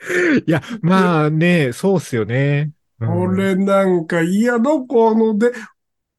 [0.46, 2.70] いや、まあね、そうっすよね。
[3.00, 5.52] うん俺なんか、いや、どこの、で、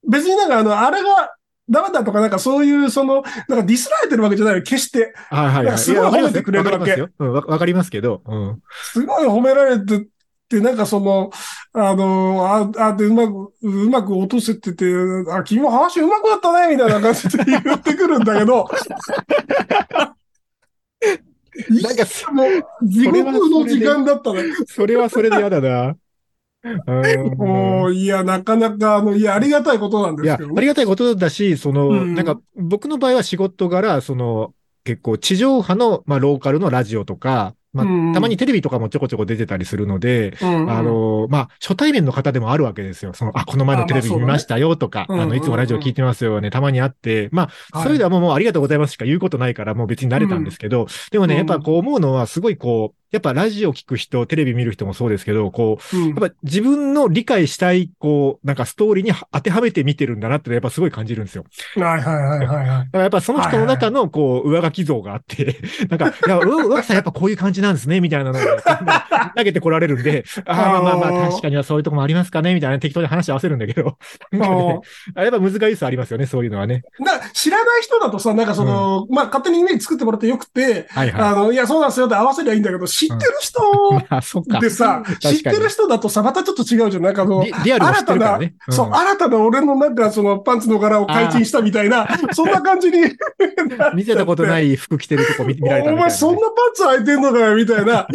[0.10, 1.36] 別になんかあの、あれが、
[1.70, 5.14] ダメだとか、なんかそういう、その、なんかディスられてるわけじゃないよ、決して。
[5.30, 5.78] はいはいはい。
[5.78, 7.10] すごい褒めてくれるわけわかりますよ。
[7.20, 8.22] うんわわかりますけど。
[8.26, 8.60] うん。
[8.94, 10.08] すごい褒められて
[10.50, 11.32] て、なんかその、
[11.74, 14.86] あの、あ、あ、で、うまく、うまく落とせてて、
[15.32, 18.68] あ、君も話うまくなったね、みたいな感じで言ってくるんだけど、
[21.84, 24.44] なんかそもう、地獄の時間だったね。
[24.68, 25.96] それはそれで嫌だな。
[26.64, 30.54] うんもう、いや、なかなか、あの、いや、ありがたいことなんですけどね。
[30.58, 40.72] ありがたいことだし、その、うんなんか、僕の場合は仕事柄、その、結構地上波の、まあ、ローカルのラジオとか、まあたまにテレビとかもちょこちょこ出てたりするので、うんうん。
[40.72, 43.14] あの、まあ、初対面の方でもあるわけですよ。
[43.14, 47.88] その、あ、この前のテレビ見ましたよとか、あの、いつもラジオ聞いてますよね、たまにあって、まあ、はい。
[47.88, 61.46] そういうのはもうもうありがとうございますしか言うことないから、もう別に慣れたんですけど、でもね、うんやっぱこう思うのは、すごいこう、やっぱラジオ聞く人、テレビ見る人もそうですけど、こう、うんやっぱ自分の理解したい、こう、なんかストーリーに当てはめて見てるんだなってやっぱすごい感じるんですよ。
[61.76, 62.68] はいはいはいはいはい。
[62.68, 65.58] だからやっぱその人の中の、こう、上書き像があって、
[65.90, 68.42] なんか、いや、う上書きさんやっぱこういう感じなんですね、みたいなのを
[69.36, 73.98] 投げてこられるんで、ああ、まあまあまあ、確かにはそういうとこもありますかね、みたいな適当に話合わせるんだけど、
[74.32, 74.80] なんかね、
[75.16, 76.84] やっぱ難しさありますよね、そういうのはね。
[77.00, 81.22] な知らない人だとさ、なんかその、まあ勝手にイメージ作ってもらってよくて、はいはい。
[81.22, 83.62] あの、いや、そうなんですよって合わせりゃいいんだけど、知ってる人？
[84.10, 84.60] まあ、そっか。
[84.60, 87.04] でさ、知ってる人だとさ、またちょっと違うじゃん。
[87.04, 88.54] なんかあの、リリアルを知ってるからね。
[88.70, 92.98] そう、ん新たな俺のなんかそのパンツの柄を改陳したみたいな、そんな感じに。
[93.96, 98.08] 見せたことない服着てるとこ見見られたお前そんなパンツ履いてんのかよ、みたいな。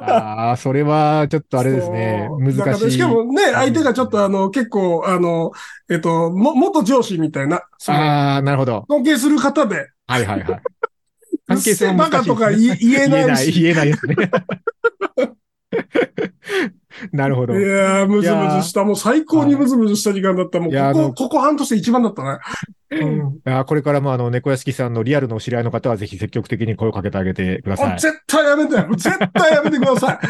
[0.00, 2.28] ああ、それはちょっとあれですね。
[2.38, 2.90] 難しい。
[2.92, 5.52] しかもね、相手がちょっとあの、結構、あの、
[5.90, 8.84] えっと、も、元上司みたいな、ああ、なるほど。
[8.88, 10.62] 尊敬する方で、はいはいはい。
[11.46, 13.52] 関係性も難しいねバカとか言え言えないし。
[13.60, 14.16] 言えない、言えないですね。
[17.12, 17.58] なるほど。
[17.58, 18.84] いやー、ムズムズした。
[18.84, 20.60] もう最高にムズムズした時間だった。
[20.60, 22.38] もうここ、ここ半年で一番だったね。
[22.90, 23.40] うん。
[23.44, 27.98] あーこれからもあの、猫屋敷さんのリアルのお知り合いの方はぜひ積極的に声をかけてあげてください。
[27.98, 28.86] 絶対やめてよ。
[28.90, 30.20] 絶対やめてくださ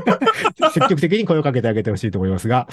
[0.72, 2.68] 積極的に声をかけてあげてほしいと思いますが。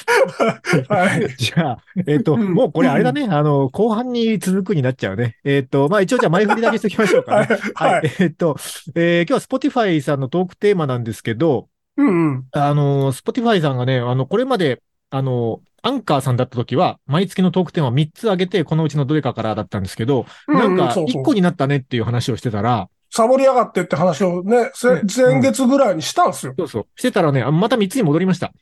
[0.75, 0.81] い。
[0.91, 1.27] はい。
[1.37, 3.27] じゃあ、えっ、と、うんもうこれあれだね。
[3.29, 5.37] あの、後半に続くになっちゃうね。
[5.45, 7.71] えっ、と、まあ一応じゃあ前振りだけしときましょうかはねい。。
[7.75, 8.11] はい。
[8.19, 8.57] えっ、と、
[8.95, 11.67] えー今日は Spotify さんのトークテーマなんですけど、
[11.99, 12.45] うんうん。
[12.51, 26.53] あの、Spotify さんがね、あの、これまで、あの、アンカーさんだった時は、毎月のトークテーマ3つ上げて、このうちのどれかからだったんですけど、なんか、そうそう1個になったねっていう話をしてたら、サボりやがってって話をね、前月ぐらいにしたんですよ。
[26.57, 28.53] そうそう、してたらね、あまた3つに戻りました。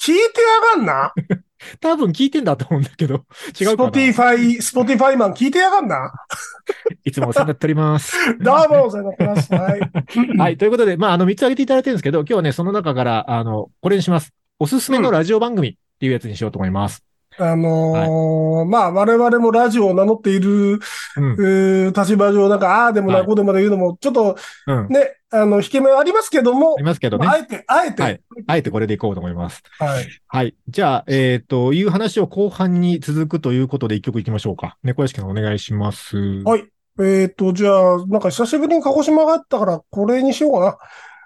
[0.00, 0.40] 聞いて
[0.76, 1.12] やがんな。
[1.80, 3.24] 多分聞いてんだと思うんだけど、違うかな？
[3.72, 6.12] Spotify、Spotify マン聞いてやがんな。
[7.04, 8.16] いつもお世話になっております。
[8.40, 9.54] どうも、お世話になってます。
[9.54, 10.38] はい。
[10.38, 10.56] はい。
[10.56, 14.32] ということで、まあ、あの、3つ挙げていただいてるんですけど、今日はね、その中から、あの、これにします。
[14.58, 17.04] おすすめのラジオ番組っていうやつにしようと思います。
[17.38, 20.80] あのーまあ、我々もラジオを名乗っている、
[21.16, 21.92] うん。
[21.92, 24.88] 立場上、なんか、ああでもな、はいこうでもな言うのも、ちょっとうん。
[24.88, 27.34] ね、あの、引け目はありますけどもあり、ますけどねまあ。
[27.36, 29.62] あえて、あえて、はいあえてこれでいこうと思います。
[29.78, 30.06] はい。
[30.26, 30.54] はい。
[30.68, 34.76] じゃあ、えっ、と、いう話を後半に続くということで一曲いきましょうか。
[34.82, 36.16] 猫屋敷さんお願いします。
[36.44, 36.64] はい
[37.00, 40.78] えっ、と、じゃあ、なんか久しぶりに鹿児島があったから、これにしようか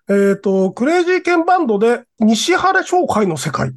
[0.08, 0.16] な。
[0.30, 3.72] えっ、と、クレイジーケンバンドで、西原商会の世界。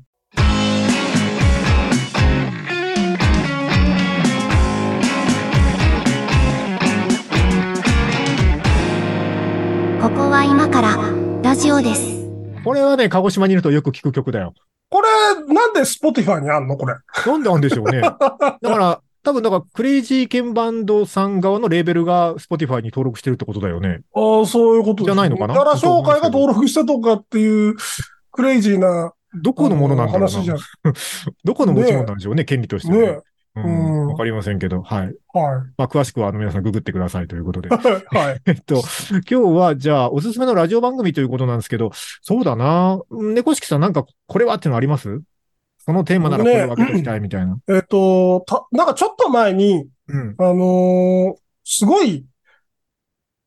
[10.02, 10.98] ここは今から
[11.44, 12.02] ラジオです。
[12.64, 14.54] これはね、鹿児島にいるとよく聞く曲だよ。
[14.90, 16.78] これ、なんで Spotify にあんの？
[16.78, 16.96] これ。
[17.26, 18.02] なんでなんでしょうね。
[18.02, 24.00] だから、多分、だから、クレイジーケンバンドさん側のレーベルが Spotify に登録してるってことだよね。
[24.16, 25.54] ああ、そういうことじゃないのかな？
[25.54, 27.76] 西原商会が登録したとかっていう、
[28.32, 30.60] クレイジーなどこのものなんだろう話じゃな。
[31.44, 33.08] どこの持ち物なんでしょうね、権利としてはね。
[33.08, 33.20] ね
[33.56, 34.08] ううんん。
[34.08, 35.16] わかりませんけど、はい。
[35.34, 37.72] はまあ、詳しくは、あの、皆さんググってくださいということで い。。
[37.72, 38.42] はい。
[38.46, 38.76] えっと、
[39.12, 43.00] 今日は、じゃあ、おすすめのラジオ番組ということなんですけど、そうだな。
[43.10, 45.22] 猫敷さんなんか、これはっていうのあります？
[45.80, 47.58] そのテーマならこれを分けときたいみたいな。
[47.68, 50.36] えっ、と、た、なんかちょっと前に、うん。
[50.38, 52.26] あのーすごい、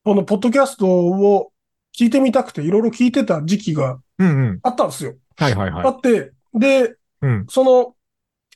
[0.05, 1.53] このポッドキャストを
[1.97, 4.61] 聞いてみたくて、いろいろ聞いてた時期がうんうん。
[4.63, 5.15] あったんですよ。
[5.37, 5.87] はいはいはい。
[5.87, 7.47] あって、で、うん。
[7.49, 7.95] その、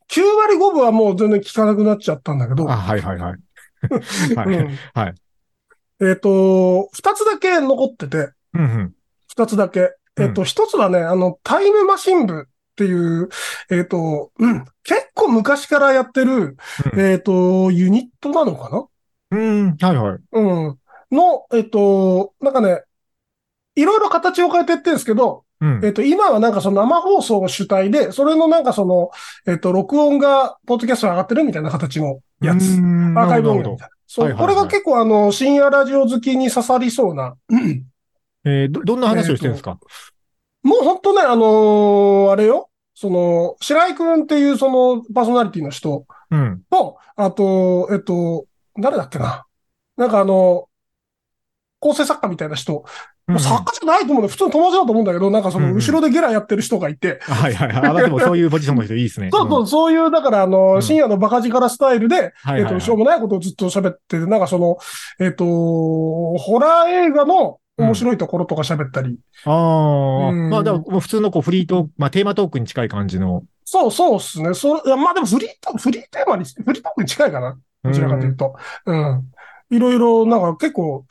[0.09, 3.35] 9割5分はもう全然聞かなくなっちゃったんだけど、あ、はいはいはい。
[4.37, 4.59] はい。
[4.59, 5.14] うんはい。
[6.01, 8.95] えっ、と、二つだけ残ってて、うんうん。
[9.29, 9.95] 二つだけ。
[10.19, 13.29] えっ、と、一つはね、あの、タイムマシン部っていう、
[13.71, 16.57] えっ、と、うん、結構昔からやってる、
[16.92, 18.87] うんえっ、と、ユニットなのかな？
[19.31, 19.77] うん。
[19.81, 20.19] はいはい。
[20.33, 20.40] う
[20.71, 20.79] ん。
[21.11, 22.83] の、えっ、と、なんかね、
[23.75, 25.92] いろいろ形を変えてってんですけど、うんえっ、。
[25.92, 29.11] と、今はなんかその生放送主体で、それのなんかその、
[29.47, 32.64] えっ、と、録音が、ポッドキャストに上がってるみたいな形のやつ。
[32.75, 33.97] アーカイブ音源みたいな。
[34.07, 37.37] そう、これが結構あの、深夜ラジオ好きに刺さりそうな。
[37.49, 37.85] うん
[38.45, 39.79] えーど、どんな話をしてるんですか？
[40.62, 42.71] もうほんとね、あのーあれよ。
[42.95, 46.62] その、白井くんっていうそのパーソナリティの人うん。
[46.71, 48.47] と、あと、えっと、
[48.81, 49.47] 誰だっけな。
[49.97, 50.69] なんかあの、
[51.79, 52.85] 構成作家みたいな人。
[53.29, 54.29] うん作家じゃないと思うんだよ。
[54.29, 57.19] 普通の友達だと思うんだけど、なんかその後ろでゲラやってる人がいて。
[57.23, 57.77] はいはいはい。
[57.79, 59.31] あ、まあでもそういうポジションの人いいですね。
[59.33, 64.79] そうそう、んそういう、だからあの、うん深夜のバカ力スタイルで、えっと、しょうもないことをずっと喋ってて、なんかその、
[65.19, 69.19] えっと、ホラー映画の面白いところとか喋ったり。
[69.45, 70.29] ああ。
[70.29, 73.43] うんまあ、だからもう普通のこうフリートーク、まあテーマトークに近い感じの。
[73.65, 74.55] そうそうっすね。
[74.55, 77.59] そまあでもフリート、フリーテーマに、フリートークに近いかな。
[77.83, 78.55] どちらかというと。
[78.87, 79.25] うん。
[79.71, 81.05] いろいろ、なんか結構、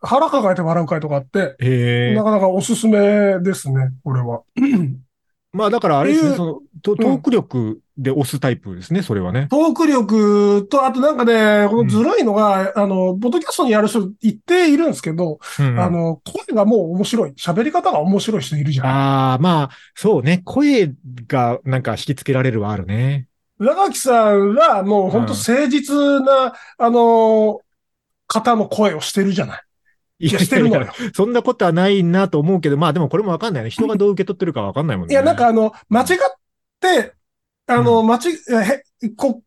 [0.00, 2.24] 腹抱えて笑う回とかあって、へえな。
[2.24, 4.42] かなかおすすめですね、これは。
[5.52, 9.48] まあだからあれですね、その、トトーク力で押すタイプですね、それはね。
[9.50, 17.30] トーク力と、あとなんかね、このずるいのが、あの、ポッドキャストにやる人言っているんですけど、うんあの、声がもう面白い。
[17.30, 18.86] 喋り方が面白い人いるじゃん。
[18.86, 20.42] ああ、まあ、そうね。
[20.44, 20.92] 声
[21.26, 23.26] がなんか引きつけられるはあるね。
[23.58, 27.60] 裏垣さんはもう本当誠実な、あの、
[28.28, 29.62] 方の声をしてるじゃない。
[30.20, 30.88] いいや、してるのよ。
[31.14, 33.70] そんなことはないなと思うけど、まあでもこれもわかんないね。
[33.70, 35.12] 人がどう受け取ってるかわかんないもんね。
[35.12, 36.06] いや、なんかあの、間違っ
[36.80, 37.14] て、
[37.66, 38.18] あの、間違、
[38.64, 38.82] へ、
[39.16, 39.42] こ、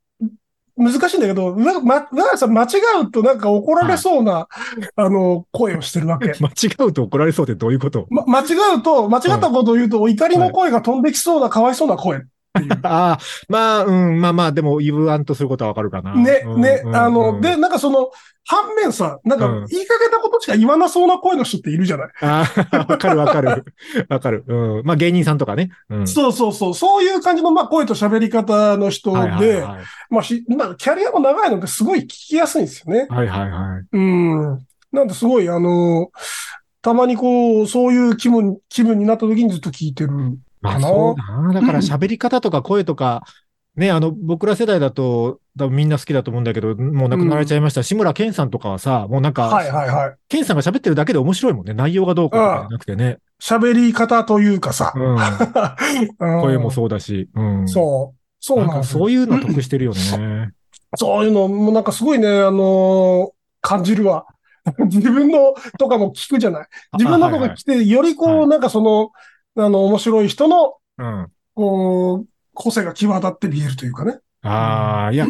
[0.78, 2.08] 難しいんだけど、なま、
[2.38, 2.68] さん間違
[3.04, 4.48] うとなんか怒られそうな、
[4.96, 6.34] あの、声をしてるわけ。
[6.40, 8.08] 間違うと怒られそうってどういうこと？
[8.10, 12.22] ま、間違うと、間違ったことを言うと、怒りの声が飛んできそうな、かわいそうな声。
[12.84, 16.14] ああ、まあ、うん、まあまあ、でも言わんとすることはわかるかな。
[16.16, 18.12] ね、うんね、うんあの、うんで、なんかその、
[18.44, 23.64] 反面さ、なんかうん、言いかけたことしか言わなそうな声の人っているじゃない、ああ、 わかるわかる。
[24.10, 24.44] わかる。
[24.48, 24.86] うん。
[24.86, 25.70] まあ芸人さんとかね。
[25.90, 26.08] うん。
[26.08, 29.84] そうそうそう、そういう感じの、まあ、声と喋り方の人で、はいはいはい。
[30.10, 33.08] まあ、し、まあ、キャリアも長いのですごい聞きやすいんですよね。
[33.10, 33.88] はいはいはい。
[33.94, 34.42] うん。
[34.92, 36.10] なんで、すごい、あの、
[36.82, 40.10] たまにこう、そういう気分、気分になった時にずっと聞いてる。
[40.62, 41.54] まあそうだな。
[41.54, 43.24] だから喋り方とか声とか、
[43.76, 47.84] ね、あの、僕ら世代だと、多分みんな好きだと思うんだけど、もう亡くなられちゃいました。
[47.84, 50.16] 志村けんさんとかはさ、もうなんか、はいはいはい。
[50.28, 51.74] ケンさんが喋ってるだけで面白いもんね。
[51.74, 53.20] 内容がどうかじゃなくてね。
[53.42, 54.92] 喋り方というかさ。
[54.94, 55.16] うん。
[56.20, 57.30] うん声もそうだし。
[57.34, 57.68] うん。
[57.68, 58.20] そう。
[58.42, 60.52] そうなんんですよそういうの得してるよね。
[60.96, 63.32] そういうのもなんかすごいね、あのー
[63.64, 64.26] 感じるわ。
[64.90, 66.68] 自分のとかも聞くじゃない。
[66.98, 69.12] 自分のとか来て、よりこう、はいなんかその、
[69.56, 71.32] あの、面白い人の、うん。
[71.54, 74.20] こう、個性が際立って見えるというかね。
[74.44, 75.28] ああ、いや、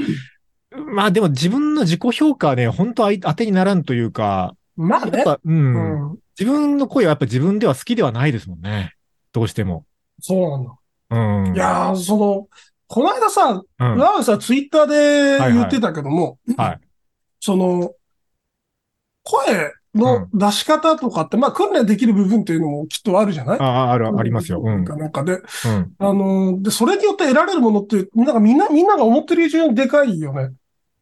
[0.94, 5.18] まあでも自分の自己評価はね、本当あい当てにならんというか、まあね。
[5.18, 6.10] やっぱ、うん。
[6.10, 6.20] うん。
[6.40, 8.96] 自分の声はやっぱ自分では好きではないですもんね。
[9.34, 9.86] どうしても。
[10.20, 10.76] そうなんだ。
[11.10, 11.56] うん。
[11.56, 12.48] いやー、その、
[12.88, 16.80] この間さ、うん、ラウさんツイッターで言ってたけども、はい。
[17.40, 17.94] その、
[19.24, 23.60] 声の出し方とかって、まあ訓練できる部分っていうのもきっとあるじゃない？
[23.60, 24.62] ああ、ある、ありますよ。
[24.64, 24.84] うん。
[24.86, 25.42] なんかで、うん。
[26.00, 30.52] あのーで、それによって得られるものって、なんかみんな、みんなが思ってる以上にでかいよね。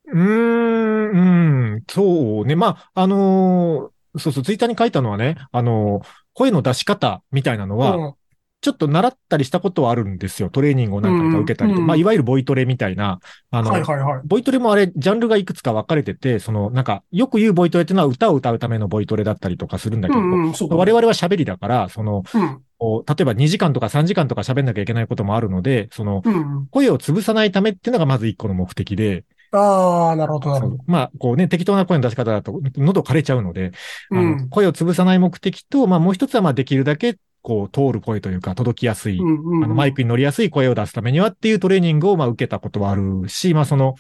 [0.08, 2.56] うーん、うん、そうね。
[2.56, 8.14] まあ、あのーそうそう、ツイッターに書いたのはね、あのー声の出し方みたいなのは、うん。
[8.62, 10.50] ちょっと習ったりしたことはあるんですよ。
[10.50, 11.80] トレーニングを何回か受けたりと。
[11.80, 13.20] うんまあ、いわゆるボイトレみたいな、
[13.52, 14.22] あの、はいはいはい。
[14.26, 22.62] ボイトレもあれ、ジャンルがいくつか分かれてて、その、なんか、よく言うボイトレっていうのは歌を歌うためのボイトレだったりとかするんだけど、うんうん、我々は喋りだから、その、うん。
[22.82, 26.68] 例えば2時間とか3時間とか喋んなきゃいけないこともあるので、その、うん。
[26.70, 30.84] 声を潰さないためっていうのがまず一個の目的で、ああ、なるほど、なるほど。
[30.86, 33.72] まあ、こうね、適当な声の出し方だと、喉枯れちゃうので、
[34.12, 34.50] あのうん。
[34.50, 43.96] 声を潰さない目的と、まあ、もう一つは、まあ、できるだけ、こう、通る声というか、届きやすい、うんうんあの、マイクに乗りやすい声を出すためにはっていうトレーニングを、まあ、受けたことはあるし、まあ、その、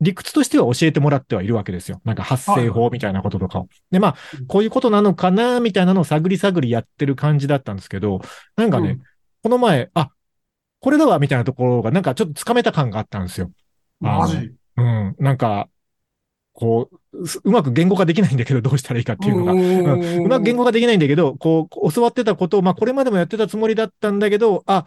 [0.00, 2.00] 理屈としては教えてもらってはいるわけですよ。
[2.04, 3.68] なんか発声法みたいなこととかを。
[3.92, 4.16] で、まあ、
[4.48, 8.20] こういうことなのかな、みたいなのを探り探りやってる感じだったんですけど、
[8.56, 9.02] なんかね、うん
[9.42, 10.10] この前、あ、
[10.78, 13.50] これだわ、みたいなところが、なんかちょっとつかめた感があったんですよ。
[13.98, 15.16] マジうん。
[15.18, 15.68] なんか、
[16.52, 19.52] こう、すうまく言語化できないんだけど、どうしたらいいかっていうのが。
[19.52, 24.86] うんうまく言語化できないんだけど、こう、教わってたことを、まあ、これまでもやってたつもりだったんだけど、あ、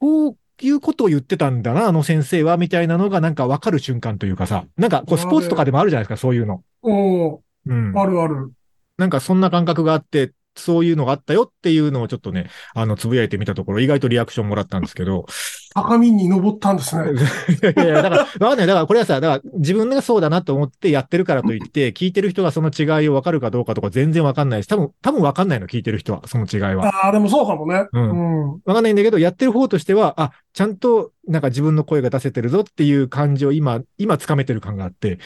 [0.00, 6.62] こういうことを言ってたんだな、あの先生は、みたいなのがなんかわかる瞬間というかさ、なんかこう、スポーツとかでもあるじゃないですか、そういうの。
[6.82, 7.32] うん。
[7.66, 7.98] うん。
[7.98, 8.52] あるある。
[8.96, 15.26] なんかそんな感覚があって、そういうのがあったよっていうのをちょっとね、あの、つぶやいてみたところ、意外とリアクションもらったんですけど、
[15.74, 17.12] 高みに登ったんですね。
[17.74, 18.66] いやいや、だから、わかんない。
[18.66, 26.86] だから、これはさ、だから、自分がそうだなと思ってやってるからといって、聞いてる人がその違いをわかるかどうかとか全然わかんないし、多分、多分わかんないの、聞いてる人は、その違いは。
[26.88, 27.86] ああ、でもそうかもね。
[27.92, 28.60] うんうん。
[28.64, 35.18] わかんないんだけど、やってる方としては、あ、ちゃんと、なんか自分の声が出せてるぞっていう感じを今、今掴めてる感があって、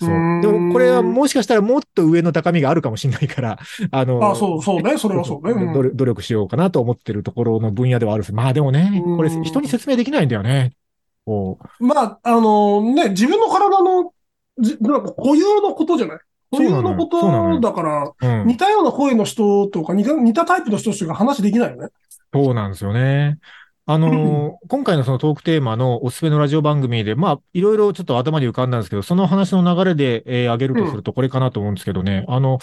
[0.00, 0.08] そう
[0.40, 3.58] でも、これはもしかしたらもっと上の高みがあるかもしれないから、
[3.92, 4.96] あの、あそうそうね。
[4.96, 5.52] それはそうね。
[5.52, 8.34] うん努力しようかなと思ってるところの分野ではあるんです。
[8.34, 10.72] まあでもね、これうん人に説明できないんだよね。
[11.24, 11.84] こう。
[11.86, 14.12] まあ、あのね、自分の体の、
[14.58, 16.18] じなんか固有のことじゃない？
[16.50, 18.46] 固有のことだから、うん。
[18.46, 21.88] 似たような声の人とか似た、似たタイプの人しか話できないよね。
[22.32, 23.38] そうなんですよね。
[23.86, 32.58] あのー 今回のそのトークテーマのおすすめのラジオ番組で、まあ、いろいろちょっと頭に浮かんだんですけど、その話の流れで、えー、挙げるとするとこれかなと思うんですけどね、あの、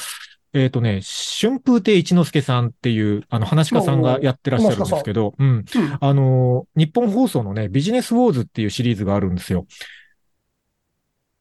[0.54, 5.48] えっ、とね、春風亭一之輔さんっていう、あの、話家さんがやってらっしゃるんですけど、うん。
[5.48, 5.66] うん。
[6.00, 9.66] あのー日本放送のね、ビジネスウォーズっていうシリーズがあるんですよ。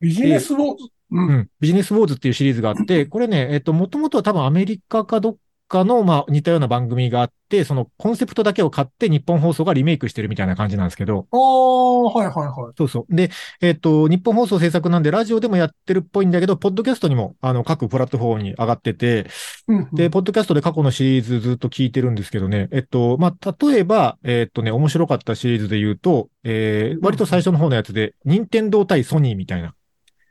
[0.01, 0.77] ビジネスを、う。
[1.11, 1.51] うんん。
[1.61, 5.37] ビジネスウォーズっていうシリーズがあって、これね、えっと、もともとは多分アメリカかどっ
[5.68, 12.72] かの、まあ、似たような番組があって、そのコンセプトだけを買って日本放送がリメイクしてるみたいな感じなんですけど、ああ、はいはいはい。
[12.76, 13.14] そうそう。
[13.14, 19.26] で、えっと、日本放送制作なんで、ラジオでもやってるっぽいんだけど、ポッドキャストにも、あの、各プラットフォームに上がってて、
[19.68, 19.94] うんうん。
[19.94, 29.74] で、ポッドキャストで過去のシリーズずっと聞いてるんですけどね、えっと、まあ、例えば、えっとね、面白かったシリーズで言うと、えー、割と最初の方のやつで、任天堂対ソニーみたいな、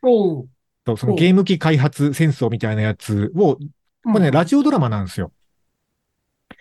[0.02, 0.50] おう。
[0.98, 3.58] そのおゲーム機開発戦争みたいなやつを、
[4.12, 5.32] これね、ラジオドラマなんですよ。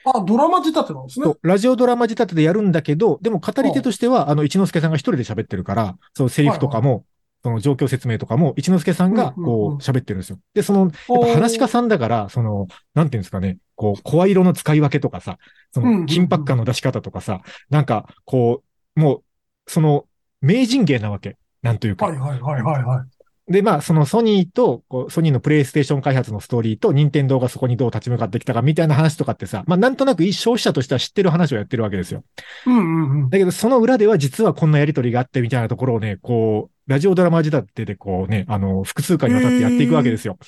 [0.06, 7.04] あ、ドラマ仕立てなんですねラジオドラマ仕立てでやるんだけど、でも語り手としては、あの、一之輔さんが一人で喋ってるから、そのセリフとかも、
[7.42, 10.38] その状況説明とかも、一之輔さんが、こう、喋ってるんですよ。
[10.54, 15.38] で、その、やっぱ話し家さんだから、その、なんていうんですかね、こう、声色の使い分けとかさ、
[15.72, 18.62] その、緊迫感の出し方とかさ、なんか、こ
[18.96, 19.22] う、もう、
[19.70, 20.06] その、
[20.40, 21.36] 名人芸なわけ。
[21.62, 22.06] なんというか。
[22.06, 23.13] はいはいはいはいはい。
[23.46, 32.24] で、まあ、そのソニーと、こうソニーのプレイステーション開発のストーリーと、任天堂がそこにどう立ち向かってきたかみたいな話とかってさ、まあ、なんとなく消費者としては知ってる話をやってるわけですよ。
[32.66, 33.30] うんうんうん。
[33.30, 40.38] だけど、その裏では実はこんなやりとりがあってみたいなところをね、こう、ラジオドラマ仕立てでこうね、あの、複数回にわたってやっていくわけですよ。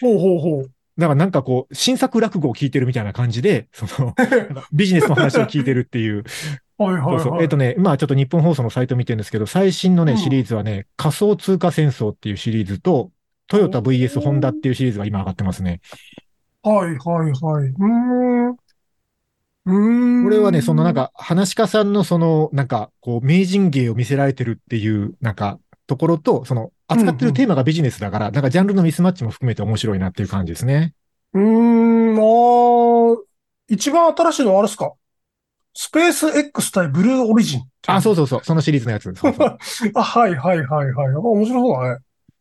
[0.00, 0.70] ほうほうほう。
[0.98, 4.14] だからなんかこう、新作落語を聞いてるみたいな感じで、その、
[4.72, 6.24] ビジネスの話を聞いてるっていう。
[6.78, 7.20] はいはいはい。
[7.20, 7.42] そうそう。
[7.42, 13.10] えっとね、今ちょっと日本放送のサイト見てるんですけど、最新のね、うんシリーズはね、仮想通貨戦争っていうシリーズと、
[13.48, 15.80] トヨタ VS ホンダっていうシリーズが今上がってますね。
[16.62, 17.68] はいはいはい。
[17.68, 18.50] うーん。
[18.50, 19.72] うー
[20.22, 20.24] ん。
[20.24, 30.94] これはね、そのなん、か、話し家さんのその、なんか、こう、名人芸を見せられてるっていう、なんか、ところと、その、扱ってるテーマがビジネスだから、なんかジャンルのミスマッチも含めて面白いなっていう感じですね。
[31.34, 33.16] うーん、あー
[33.68, 34.92] 一番新しいのはあれですか？
[35.78, 37.62] スペース X 対ブルーオリジン。
[37.86, 39.04] あ、そうそうそう、そのシリーズのやつ。
[39.14, 39.58] そうそう
[39.94, 41.14] あ、はいはいはいはい。
[41.14, 41.98] あ面白そうだね。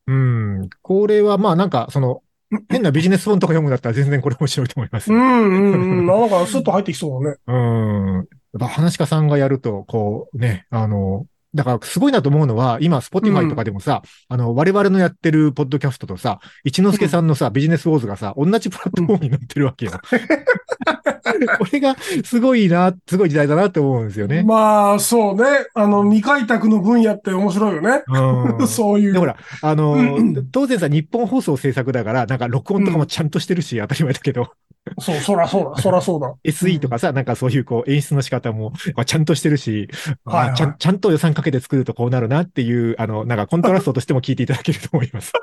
[0.08, 0.70] うん。
[0.82, 2.22] これは、まあなんか、その、
[2.70, 5.12] 変なビジネス本とか読むんだったら全然これ面白いと思います。
[5.12, 6.06] うんうんうん。
[6.08, 7.38] なんかスッと入ってきそうだね。
[7.46, 8.16] うん。
[8.16, 8.26] やっ
[8.60, 19.94] ぱ噺家さんがやると、こうね、あの、だからすごいなと思うのは、今、 Spotify とかでもさ、あの、我々のやってるポッドキャストとさ、一之輔さんのさ、ビジネスウォーズがさ、同じプラットフォームに載ってるわけよ。
[21.58, 24.44] これがすごいな、すごい時代だなって思うんですよね。
[24.44, 25.44] まあ、そうね。
[25.74, 28.04] あの、未開拓の分野って面白いよね。
[28.08, 28.68] うん。
[28.68, 29.14] そういう。
[29.14, 34.52] で、ほら、あのうん、当然さ、ニッポン放送制作だから、なんか録音とかもちゃんとしてるし、当たり前だけど、
[35.00, 36.36] そう、そらそうだ、そらそうだ。
[36.46, 39.90] SE とかさ、なんかそういうこう演出の仕方も、まあ、ちゃんとしてるし、
[40.26, 45.34] はいはいあちゃん、ちゃんと予算かけて作るとこうなるなっていう、あの、なんかコントラストとしても聞いていただけると思います。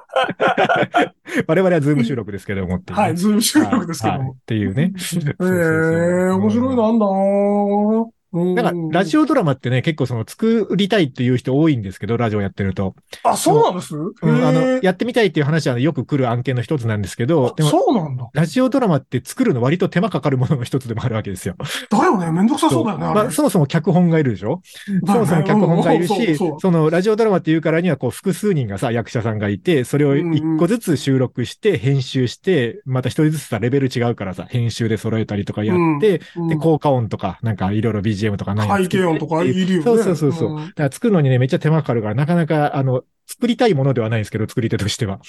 [1.46, 4.18] 我々は Zoom 収録ですけどもね、はい、 Zoom 収録ですけども。
[4.18, 4.92] はいはいっていうね。
[4.94, 8.21] ええそう面白いなんだ
[8.54, 12.94] だから、ラジオドラマってね、結構その作りたいっていう人多いんですけど、ラジオやってると。
[13.22, 13.94] あ、そうなんです？
[13.96, 18.30] うん、あの、やってみたいっていう話はよく来る案件の一つなんですけど、でも、そうなんだ。
[18.32, 21.56] ラジオドラマって作るの割と手間かかるものの一つでもあるわけですよ。
[21.90, 23.04] だよね、めんどくさそうだよね。
[23.06, 24.62] まあ、そもそも脚本がいるでしょ？
[25.06, 39.82] そもそも脚本がいるし、そのラジオドラマっていうからにはこう複数人がさ、役者さんがいて、それを一個ずつ収録して、編集して、また一人ずつさ、レベル違うからさ、編集で揃えたりとかやって、うんで、効果音とか、なんかいろいろ BGM とか何背景音とかいるよね。
[39.82, 40.52] そうそうそうそう。
[40.52, 45.20] んだから作るのにね、めっちゃ手間かかるから、なかなか、あの、作りたいものではないですけど、作り手としては。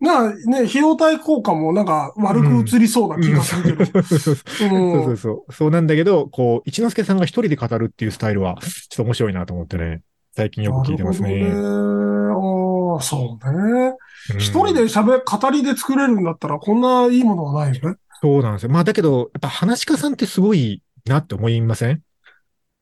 [0.00, 4.02] なあ、ね、費用対効果もなんか悪く映りそうな気がするけど。
[4.02, 4.36] そうそう
[5.16, 10.02] そううんそうなんだけど、こう、一之輔さんが一人で語るっていうスタイルは、ちょっと面白いなと思ってね、
[10.34, 11.34] 最近よく聞いてますね。
[11.44, 11.50] ね。
[11.50, 13.94] ああ、そうね。
[14.32, 17.96] うん一人で喋、語りで作れるんだったら、こんないいものはないよね。
[18.20, 18.70] そうなんですよ。
[18.70, 22.02] まあだけど、やっぱ話し家さんってすごいなって思いません？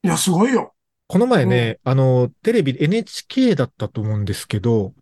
[0.02, 0.74] いや、すごいよ。
[1.08, 4.94] この前ね、あの、テレビ、NHK だったと思うんですけど、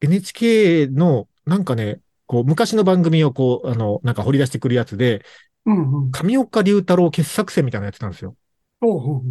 [0.00, 5.24] NHK の、なんかね、こう、昔の番組をこう、あの、なんか掘り出してくるやつで、
[5.66, 6.10] うんうん。
[6.12, 8.36] 上岡龍太郎傑作選みたいなのやってたんですよ。
[8.80, 9.22] おうおう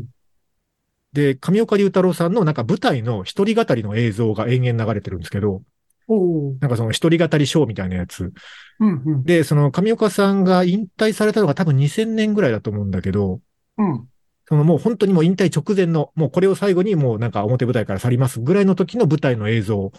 [1.13, 5.63] で、上岡龍太郎さんのなんか舞台の一人語りの映像が延々流れてるんですけど、
[6.59, 8.31] なんかその一人語りショーみたいなやつ。
[8.79, 9.23] うんうん。
[9.23, 13.41] で、その上岡さんが引退されたのが多分2000年ぐらいだと思うんだけど、
[13.77, 14.07] うん。
[14.47, 19.91] そのもう本当にもう引退直前の、もうこれを最後にもうなんか表舞台から去りますぐらいの時の舞台の映像を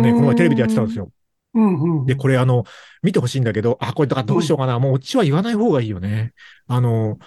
[0.00, 1.10] ね、うんこの前テレビでやってたんですよ。
[1.54, 2.06] うんうん。
[2.06, 2.64] で、これあの、
[3.02, 4.78] 見てほしいんだけど、あ、これだからどうしようかな。
[4.78, 6.32] もうオチは言わない方がいいよね。
[6.66, 7.18] あの、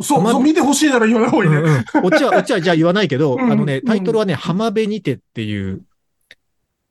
[0.00, 1.56] そう、まそう、見てほしいなら言わない方がいいね。
[1.56, 5.82] うんうんオチは、オチはじゃあ言わないけど、うんあのね、タイトルはね、浜辺にてっていう、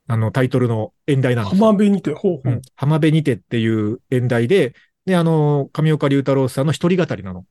[0.07, 1.65] あの、タイトルの演題なんですよ。
[1.65, 2.61] 浜辺にて、ほうほうんう。
[2.75, 4.73] 浜辺にてっていう演題で、
[5.05, 7.45] で、あの、上岡龍太郎さんの一人語りなの。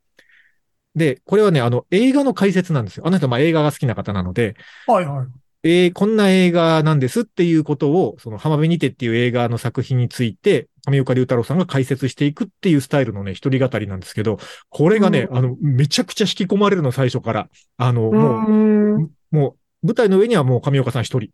[0.95, 3.07] で、これはね、あの、映画の解説なんですよ。
[3.07, 4.55] あの人はまあ映画が好きな方なので、
[4.87, 5.27] はいはい。
[5.67, 14.39] えーこんな映画なんですっていうことを、その浜辺にてっていう映画の作品について、上岡龍太郎さんが解説していくっていうスタイルのね、一人語りなんですけど、
[14.69, 17.49] これがね、うんあの、めちゃくちゃ引き込まれるの、最初から。
[17.79, 19.11] あの、うもう、ん。
[19.31, 21.31] もう、舞台の上にはもう上岡さん一人。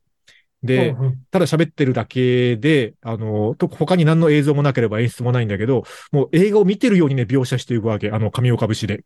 [0.63, 8.11] で、うんただ喋ってるだけで、あの、と他に何の映像もなければ演出もないんだけど、もう映画を見てるようにね、描写していくわけ。
[8.11, 9.05] あの、上岡節で。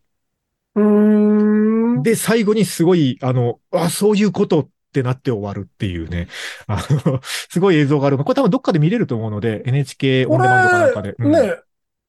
[0.75, 2.03] うん。
[2.03, 6.29] で、最後にすごい、あの、あ、そういうことってなって終わるっていうね。
[6.67, 7.21] あの、
[7.51, 8.25] すごい映像があるの。
[8.25, 11.09] これ多分どっかで見れると思うので、NHK オこンデマンドかなんかで。
[11.11, 11.55] れ、うんね、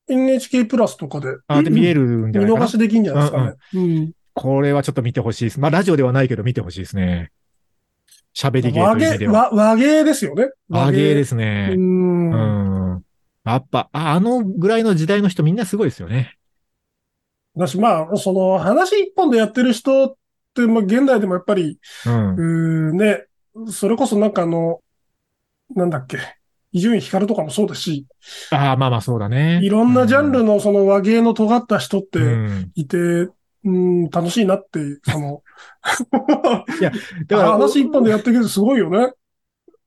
[0.08, 1.38] NHK プラスとかで。
[1.48, 3.54] あ、で見れるんじゃ見ないかな逃しできんじゃないですかね。
[3.74, 4.12] うん。
[4.34, 5.60] これはちょっと見てほしいです。
[5.60, 7.32] まあ、ラジオではないけど見てほしいですね。
[8.36, 9.50] 喋り芸という意味では。
[9.52, 10.50] 和和芸ですよね。。
[10.68, 11.72] 和芸ですすね。
[11.74, 12.94] うん。
[12.94, 13.04] うん。
[13.46, 16.36] やっぱ、ああのぐらいの時代の人みんなすごいですよね。
[17.58, 20.16] だし、まあ、その話一本でやってる人っ
[20.54, 22.90] て、まあ、現代でもやっぱり、うん。
[22.90, 23.26] うーね、
[23.72, 24.80] それこそなんかあの、
[25.76, 26.18] なんだっけ、
[26.72, 28.06] 伊集院光とかもそうですし、
[28.52, 29.62] ああ、まあまあそうだね。
[29.64, 32.72] いろんなジャンルのその和芸の尖った人ってうん。
[32.76, 34.80] いて、うん、楽しいなって、
[35.10, 35.42] その、
[37.28, 39.14] だから、話一本でやっていけるすごいよね。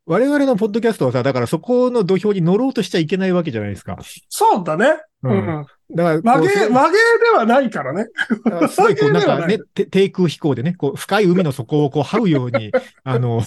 [0.09, 3.98] 我々のポッドキャストはさ、だからそこの土俵に乗ろうとしちゃいけないわけじゃないですか。
[4.30, 4.86] そうだね。
[5.22, 5.28] う。
[5.28, 5.66] うんん。
[5.94, 8.06] だからこう、和芸、和芸ではないからね。
[8.46, 12.72] らすごいこう、なんかね、て低空飛行でね、こう、深い海の底をこう、這うように、
[13.04, 13.42] あの、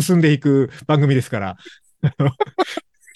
[0.00, 1.56] 進んでいく番組ですから。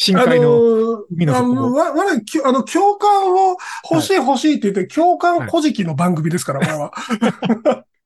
[0.00, 3.56] 深あの海の、ー海の底あの、わ、我々、きあの、共感を
[3.90, 6.92] 欲しい欲しいって言って、共感古事記の番組ですから、これは。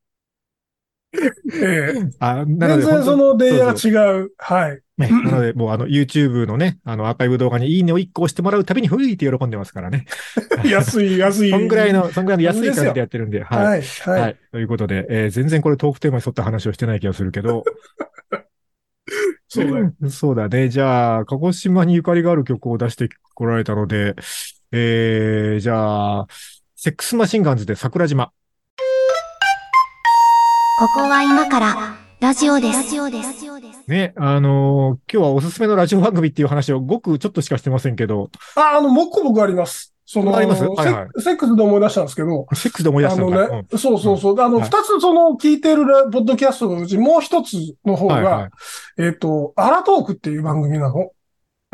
[1.54, 4.32] ええあ、なので、全然そのレイヤー違う。
[4.38, 4.80] はい。
[4.96, 10.06] ね、 なので、もうあの、YouTube のね、あの、アーカイブ動画にいいねを1個押してもらうたびに、ふいって喜んでますからね。
[10.64, 11.50] 安い、安い。
[11.50, 13.66] そんぐらいの、そんぐらいの安い感じでやってるんで、はい。
[13.66, 14.20] はい、はい。
[14.20, 14.36] はい。
[14.52, 17.64] ということで、えー全然これトークテーマに沿った話をしてない気がするけど。
[19.48, 19.92] そうだよ。
[20.08, 20.68] そうだね。
[20.70, 24.14] じゃあ、鹿児島にゆかりがある曲を出してこられたので、
[24.72, 26.26] えー、じゃあ、
[26.74, 28.32] セックスマシンガンズで桜島。
[30.78, 32.78] ここは今からラジオです。
[32.78, 33.44] ラジオです。
[33.86, 39.94] ね、あのー今日はおすすめのラジオ番組っていう話をごくちょっとしかしてませんけど、あ、あの、もう一個僕あります。
[40.06, 40.64] その、あります？
[40.64, 43.56] はいはいセセックスで思い出したんですけど、セックスで思い出しあのたのか。
[43.56, 44.40] ね、そうそうそう。
[44.40, 47.52] あの、はい二つその聞いてるラポッドキャストのうち、もう一つ
[47.84, 48.50] の方うんはいはが、
[48.98, 51.02] えっと、アラトークっていう番組なの。
[51.02, 51.08] い。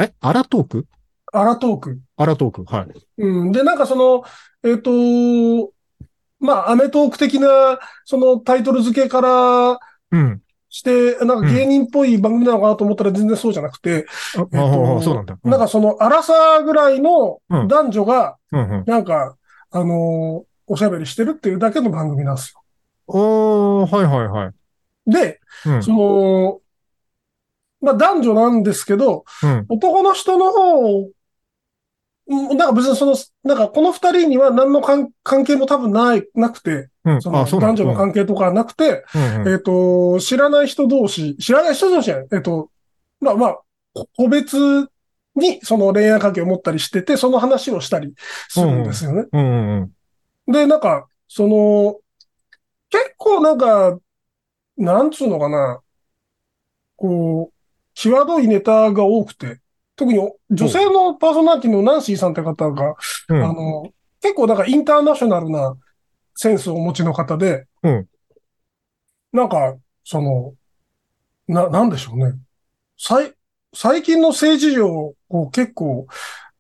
[0.03, 0.13] え？
[0.21, 0.87] アラトーク？
[1.33, 2.01] アラトーク。
[2.17, 2.65] アラトーク。
[2.65, 2.89] はい。
[3.23, 3.53] うん。
[3.53, 4.25] で、なんかその、
[4.65, 5.71] えっ、と、
[6.41, 9.79] まあ、アメトーク的な、そのタイトル付けから
[10.11, 10.43] うん。
[10.71, 15.39] して、なんか芸人っぽい番組なのかなと思ったら全然そうじゃなくて、あ、えっとああそうなんだ。
[15.43, 18.85] なんかその、アラサーぐらいのうん男女が、うんうん。
[18.87, 19.37] なんか、
[19.71, 22.61] あのーおしゃべりしてるっていうだけの番組なんですよ。
[23.07, 25.11] おー、はいはいはい。
[25.11, 26.61] で、うんその、
[27.81, 29.67] まあ男女なんですけど、うん。
[29.71, 31.11] 男の人の方、うん
[32.29, 37.23] なんか別にその、なんかこの二人には何の関関係も多分ない、なくて、うん。
[37.23, 37.45] その。
[37.45, 42.71] 男女の関係とかはなくて、うんうんえっと、知らない人同士、知らない人同士じゃない、えっと、
[43.21, 43.59] まあまあ、
[43.95, 44.57] こ個別
[45.37, 48.13] にその恋愛関係を持ったりしてて、その話をしたり
[48.49, 49.25] するんですよね。
[49.33, 49.93] うんうん
[50.47, 50.53] うん。
[50.53, 51.97] で、なんか、その、
[52.91, 53.99] 結構なんか、
[54.77, 55.81] なんつうのかな、
[56.97, 57.55] こう、
[57.95, 59.61] 際どいネタが多くて、
[59.99, 60.19] 特に
[60.51, 62.95] 女性のパーソナリティのナンシーさんって方が、
[63.29, 63.91] うんあの、
[64.23, 65.77] 結構なんかインターナショナルな
[66.37, 68.07] センスをお持ちの方で、うん
[69.31, 70.55] なんか、その、
[71.49, 72.33] な、なんでしょうね。
[72.97, 73.35] 最、
[73.75, 76.07] 最近の政治上、こう結構、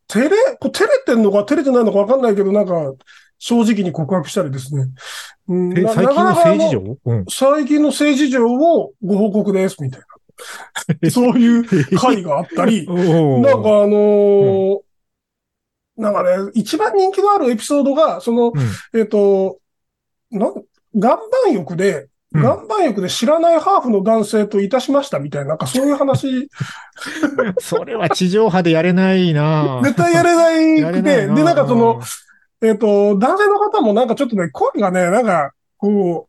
[0.06, 2.92] 照れ、こう照れてんのか照れてないのかわかんないけど、なんか、
[3.38, 4.88] 正直に告白したりですね。
[5.46, 7.24] 最近の政治上うん。
[7.30, 10.06] 最近の政治上をご報告です、みたいな。
[11.10, 14.88] そういう会があったり、 なんかあのー
[15.98, 18.98] なんかね、一番人気のあるエピソードが、その、うん。
[18.98, 19.58] えっ、と、
[20.30, 20.54] なん、
[20.94, 22.42] 岩盤浴で、うん。
[22.42, 26.48] 岩盤浴で知らないハーフの男性といたしましたみたいな、なんかそういう話、
[27.58, 29.80] それは地上波でやれないな。
[29.82, 31.34] 絶対やれないやれくて、ないな。
[31.34, 32.00] で、なんかその、
[32.62, 36.28] えっ、と、男性の方もなんかちょっとね、声がね、なんか、こ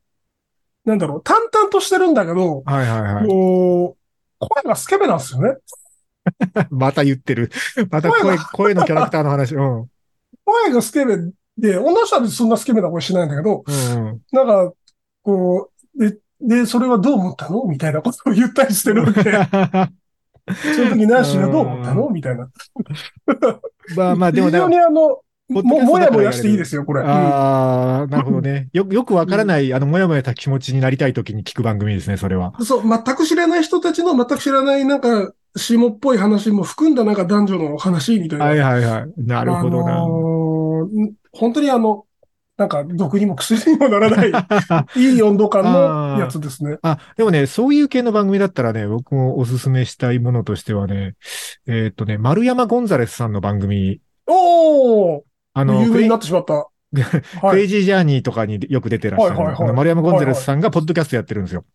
[0.86, 3.28] う、なんだろう、淡々としてるんだけど、はいはいはい。
[3.28, 3.99] こう、
[4.40, 5.58] 声がスケベなんですよね。
[6.70, 7.52] また言ってる。
[7.90, 9.56] また声、声のキャラクターの話。
[9.56, 9.82] うん。
[9.82, 9.90] うん
[10.46, 11.18] 声がスケベ
[11.58, 14.22] で、女の人はそんなスケベな声しないんだけど、うん。
[14.32, 14.74] なんか、
[15.22, 17.66] こう、で、で、それはどう思ったの？
[17.66, 19.22] みたいなことを言ったりしてるわけ。
[20.76, 22.10] その時ナンシーがどう思ったの？
[22.10, 22.50] みたいな。
[23.96, 25.20] まあまあ、でも非だ常にあの、
[25.50, 27.02] も、もやもやしていいですよ、これ。
[27.02, 28.70] うんああ、なるほどね。
[28.72, 32.54] よ、よくわからない、あの、もやもやした気持ちになりたいときに聞く番組ですね、それは。
[32.62, 38.46] そう、全く知らない人たちの全く知らない、なんか、下っぽい話も含んだなんか男女の話みたいな。
[38.46, 39.12] はいはいはい。
[39.18, 39.96] なるほどな。
[39.96, 42.06] あのーん本当にあの、
[42.58, 44.32] なんか毒にも薬にもならない、
[44.98, 46.78] いい温度感のやつですね。
[46.82, 51.16] あ、でもね、そういう系の番組だったらね、僕もおすすめしたいものとしてはね、
[51.68, 55.22] えーっとね、丸山ゴンザレスさんの番組、おー
[55.54, 56.68] あの、クレイ有名になってしまった。
[56.94, 57.58] クはい。
[57.58, 61.66] レイジージャーニーとかによく出てらっしゃる、あの丸山ゴンザレスさんがポッドキャストやってるんですよ。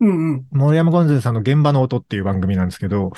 [0.00, 0.46] うんうん。
[0.50, 3.12] 丸山ゴンザレスさんの現場の音っていう番組なんですけど、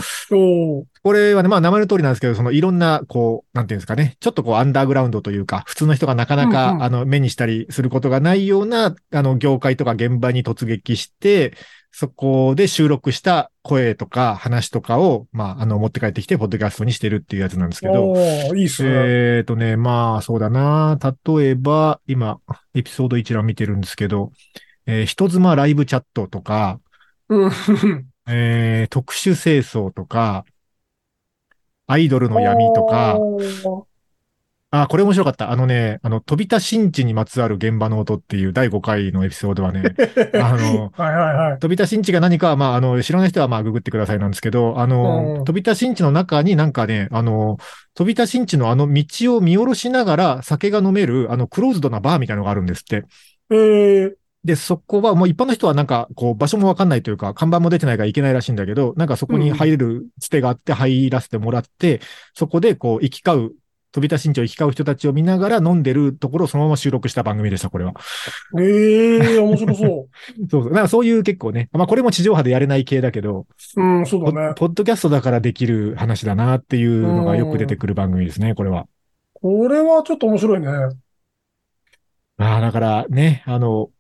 [1.03, 11.55] これはね、まあ名前の通りなんですけど、そのいろんな、こう、なんていうんですかね、ちょっとこうアンダーグラウンドというか、普通の人がなかなか、うんうんあの、目にしたりすることがないような、あの、業界とか現場に突撃して、
[11.91, 18.91] そこで収録した声とか話とかを、まあ、あの、持って帰ってきて、ポッドキャストにしてるっていうやつなんですけど、おーいいっすね。
[18.91, 20.99] えっとね、まあ、そうだな。
[21.03, 22.39] 例えば、今、
[22.75, 24.33] エピソード一覧見てるんですけど、
[24.87, 26.79] えー人妻ライブチャットとか、
[27.31, 27.51] うん。
[28.29, 30.45] えー特殊清掃とか、
[31.87, 33.19] アイドルの闇とか、
[34.83, 35.51] あ、これ面白かった。
[35.53, 39.83] あのね、あの、飛び田新地にまつわる現場の音っていう第5回のエピソードはね、
[40.35, 41.59] あの、はいはいはい。
[41.61, 47.59] 飛び田新地が何かは、まあ、あの、知らない人は、まあ、ググってくださいなんですけど、あうの、ん飛び田新地の中になんかね、あの、
[47.95, 53.05] 飛び田新地のあの道を見下ろしながら酒が飲める、あの、クローズドなバーみたいなのがあるんですって。
[53.51, 54.12] えー、
[54.45, 62.01] で、そこは、もう一般の人はなんか、こう、場所もわかんないというか、看板も出てないから行けないらしいんだけど、なんかそこに入れるつてがあって入らせてもらって、
[62.35, 63.53] そこでこう、行き交う、
[63.95, 67.95] 飛び田新地を行き交う人たちを見ながら飲んでるところをそのまま収録した番組でした、これは。
[68.59, 70.09] えー、面白そ
[70.51, 70.73] そうそう。
[70.73, 73.81] なんかそういう結構ね、まあこれも地上波でやれない系だけど、う。
[73.81, 74.55] うん、そうポだね。
[74.57, 78.89] ポッドキャストだからできる話だなっていうのがよく出てくる番組ですね、これは。
[79.33, 80.67] これはちょっと面白いね。
[82.39, 83.91] ああ、だからね、あの、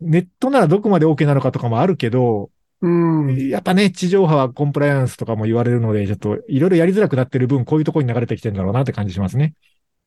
[0.00, 2.50] ネットならどこまで OK なのかとかもあるけど、
[2.84, 3.48] うん。
[3.48, 9.54] やっぱね、地上波はコンプライアンスとかも言われるので、ちょっといろいろやりづらくなってる分、こういうところに流れてきてるんだろうなって感じしますね。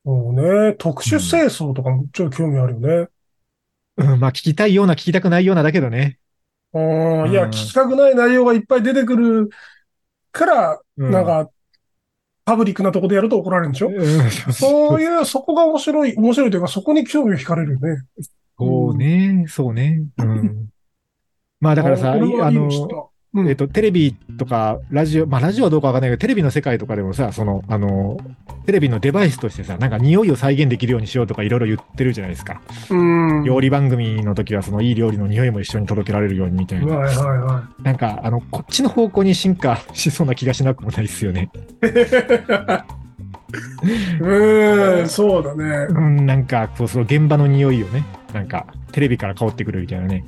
[0.05, 0.75] そうね。
[0.77, 3.07] 特殊清掃とかもちょっと興味あるよね。
[3.97, 6.19] うん、まあ聞きたいような聞きたくないようなだけどね。
[6.73, 7.31] うん。
[7.31, 9.49] いや、うん聞きたくない内容がいっぱい出てくる
[10.31, 11.49] から、うんなんか、
[12.45, 13.89] パブリックなとこでやると怒られるんでしょ？
[13.89, 18.03] うんそういう、そこが面白い、面白いというか、そこに興味を惹かれるよね。
[18.59, 20.03] そうね、そうね。
[20.17, 20.69] うん。
[21.59, 28.17] まあだからさ、あのうんえっと、テレビとか、ラジオ、まあラジオはどうかわかんないけど、テレビの世界とかでもさ、その、あの、
[28.65, 32.61] テレビのデバイスとしてさ、なんか匂いを再現できるようにしようとかいろいろ言ってるじゃないですか。
[32.89, 33.43] うん。
[33.43, 36.95] 料理番組の時は、そのいい料理の匂いも一緒に届けられるようにみたいな。
[36.95, 41.51] はいはいはなんか、あの、こっちの方向に進化しそうな気がしなくもないですよね。
[41.83, 41.85] い。
[44.21, 45.87] うん、そうだね。
[45.89, 48.03] うん、なんか、こう、その現場の匂いをね、
[48.33, 50.25] なんか、テレビから香ってくるみたいなね。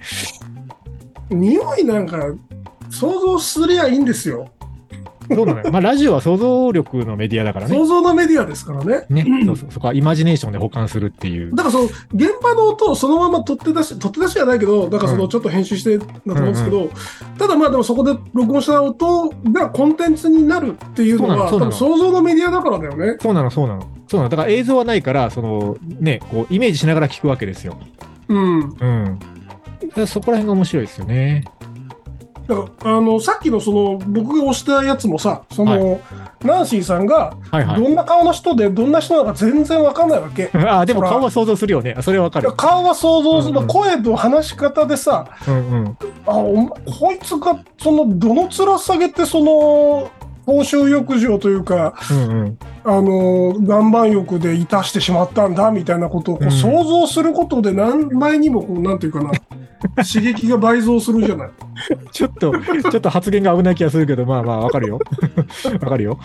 [1.30, 2.18] 匂いなんか、
[2.90, 4.50] 想像すりゃいいんですよ。
[5.36, 5.72] そうなのよ。
[5.72, 7.76] まあ、ラジオは想像力のメディアだからね。
[7.76, 9.06] 想像のメディアですからね。
[9.10, 11.56] ね、そうそう、そこはイマジネーションで保管するっていう。
[11.56, 16.90] だからその、現場の音をそのまま取って出し、取って出しじゃないけど、だからそうの、んちょっと編集してだと思うんですけど、
[17.38, 23.18] ただまあでもそこで録音した音がコンテンツになるっていうのは、そうなの多分想像のメディアだからだよね。
[23.22, 23.82] そうなの、そうなの。
[24.08, 24.30] そうなの。
[24.30, 27.78] だから映像はないから、その、ね、こう、イメージしながら聞くわけですよ。
[28.30, 28.60] うん。
[28.60, 29.20] うん。
[30.08, 31.44] そこら辺が面白いですよね。
[32.50, 36.02] だから、あの、さっきのその、僕が押したやつもさ、その、
[36.44, 37.82] ナンシーさんが、はいはい。
[37.84, 40.50] どんな顔の人で、どんな人なのか全然わかんないわけ。
[40.56, 41.96] あ あ、でも顔は想像するよね。
[42.02, 42.52] それはわかる。
[42.54, 45.98] 顔は想像する、うんうん声と話し方でさ、うんうん。
[46.26, 50.10] あ、おこいつが、その、どの面下げて、その、
[50.50, 52.60] 公衆浴場というか、うんうん。
[52.84, 59.30] あの、岩盤浴でいたしてしまったんだ、みたいなことをこううん想像することで、何倍にも、こう、なんていうかな、
[60.04, 61.50] 刺激が倍増するじゃない。
[62.12, 62.52] ちょっと、
[62.90, 65.00] ちょっと発言が危ない気がするけど、まあまあ、わかるよ。
[65.82, 66.18] わかるよ。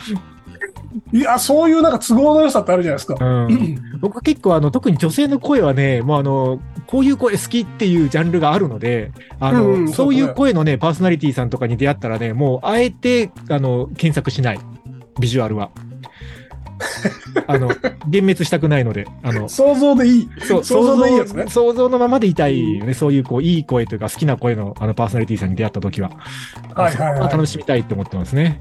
[1.13, 3.17] いや、そういうなんか都合の良さってあるじゃないですか。
[3.21, 3.99] うん。
[4.01, 14.61] 僕は結構、あの、特に女性の声はね、もうあの、こういう声好きっていうジャンルがあるので、あの、うんうんそういそう声のね、パーソナリティさんとかに出会ったらね、もう、あえて、あの、検索しない。
[15.21, 15.71] ビジュアルは。
[17.47, 20.29] あの、幻滅したくないので、あの、想像でいい。
[20.41, 22.95] そう想像のいいやつね想像のままでいたいよね。
[22.95, 26.11] そういう、こう、いい声というか、好きな声の、あの、パーソナリティさんに出会った時は。
[26.75, 28.61] はいはいはい楽しみたいって思ってますね。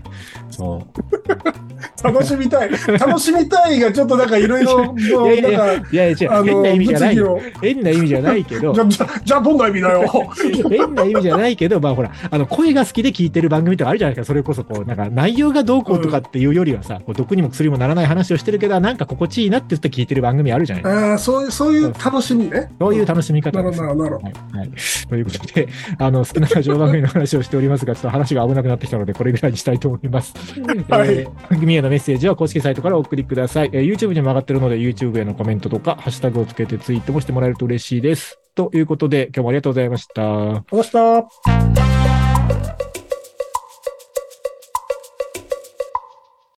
[0.55, 2.03] そう。
[2.03, 2.69] 楽しみたい。
[2.99, 6.43] 楽しみたいがちょっとなんかいろいろ、い やいやいやいや、違う。
[6.43, 7.17] 変な意味じゃない
[7.61, 10.03] 変な意味じゃないけどじ、ゃ、じゃ、じゃあどんな意味だよ。
[10.69, 14.27] 変な意味じゃないけど、まあほら、あの、声が好きで聞いてる番組とかあるじゃないですか。
[14.27, 21.09] それこそ、こう、なんか内容がどうこうとかっていうよりはさ、こう毒にも薬にもならない話をしてるけど、なんか心地いいなって言って聞いてる番組あるじゃないですか。
[21.11, 22.69] ああ、そういう、そういう楽しみね。
[22.79, 23.95] そういう楽しみ方なるほど。
[23.95, 24.25] なるほど。
[24.25, 24.33] はい。
[24.59, 24.69] はい。
[25.09, 30.33] ということで、あの、好きなラジオ番組の話をしておりますが、ちょっと話が危なくなってきたので、これぐらいにしたいと思います。
[30.89, 33.69] はいえー番組へのメッセージは公式サイトからお送りください。
[33.73, 38.39] えー YouTube にも上がってるので、YouTube へのコメントとか、ハッシュタグをつけてツイートもしてもらえると嬉しいです。
[38.55, 40.21] ということで、今日もありがとうございました。
[40.23, 41.92] どうした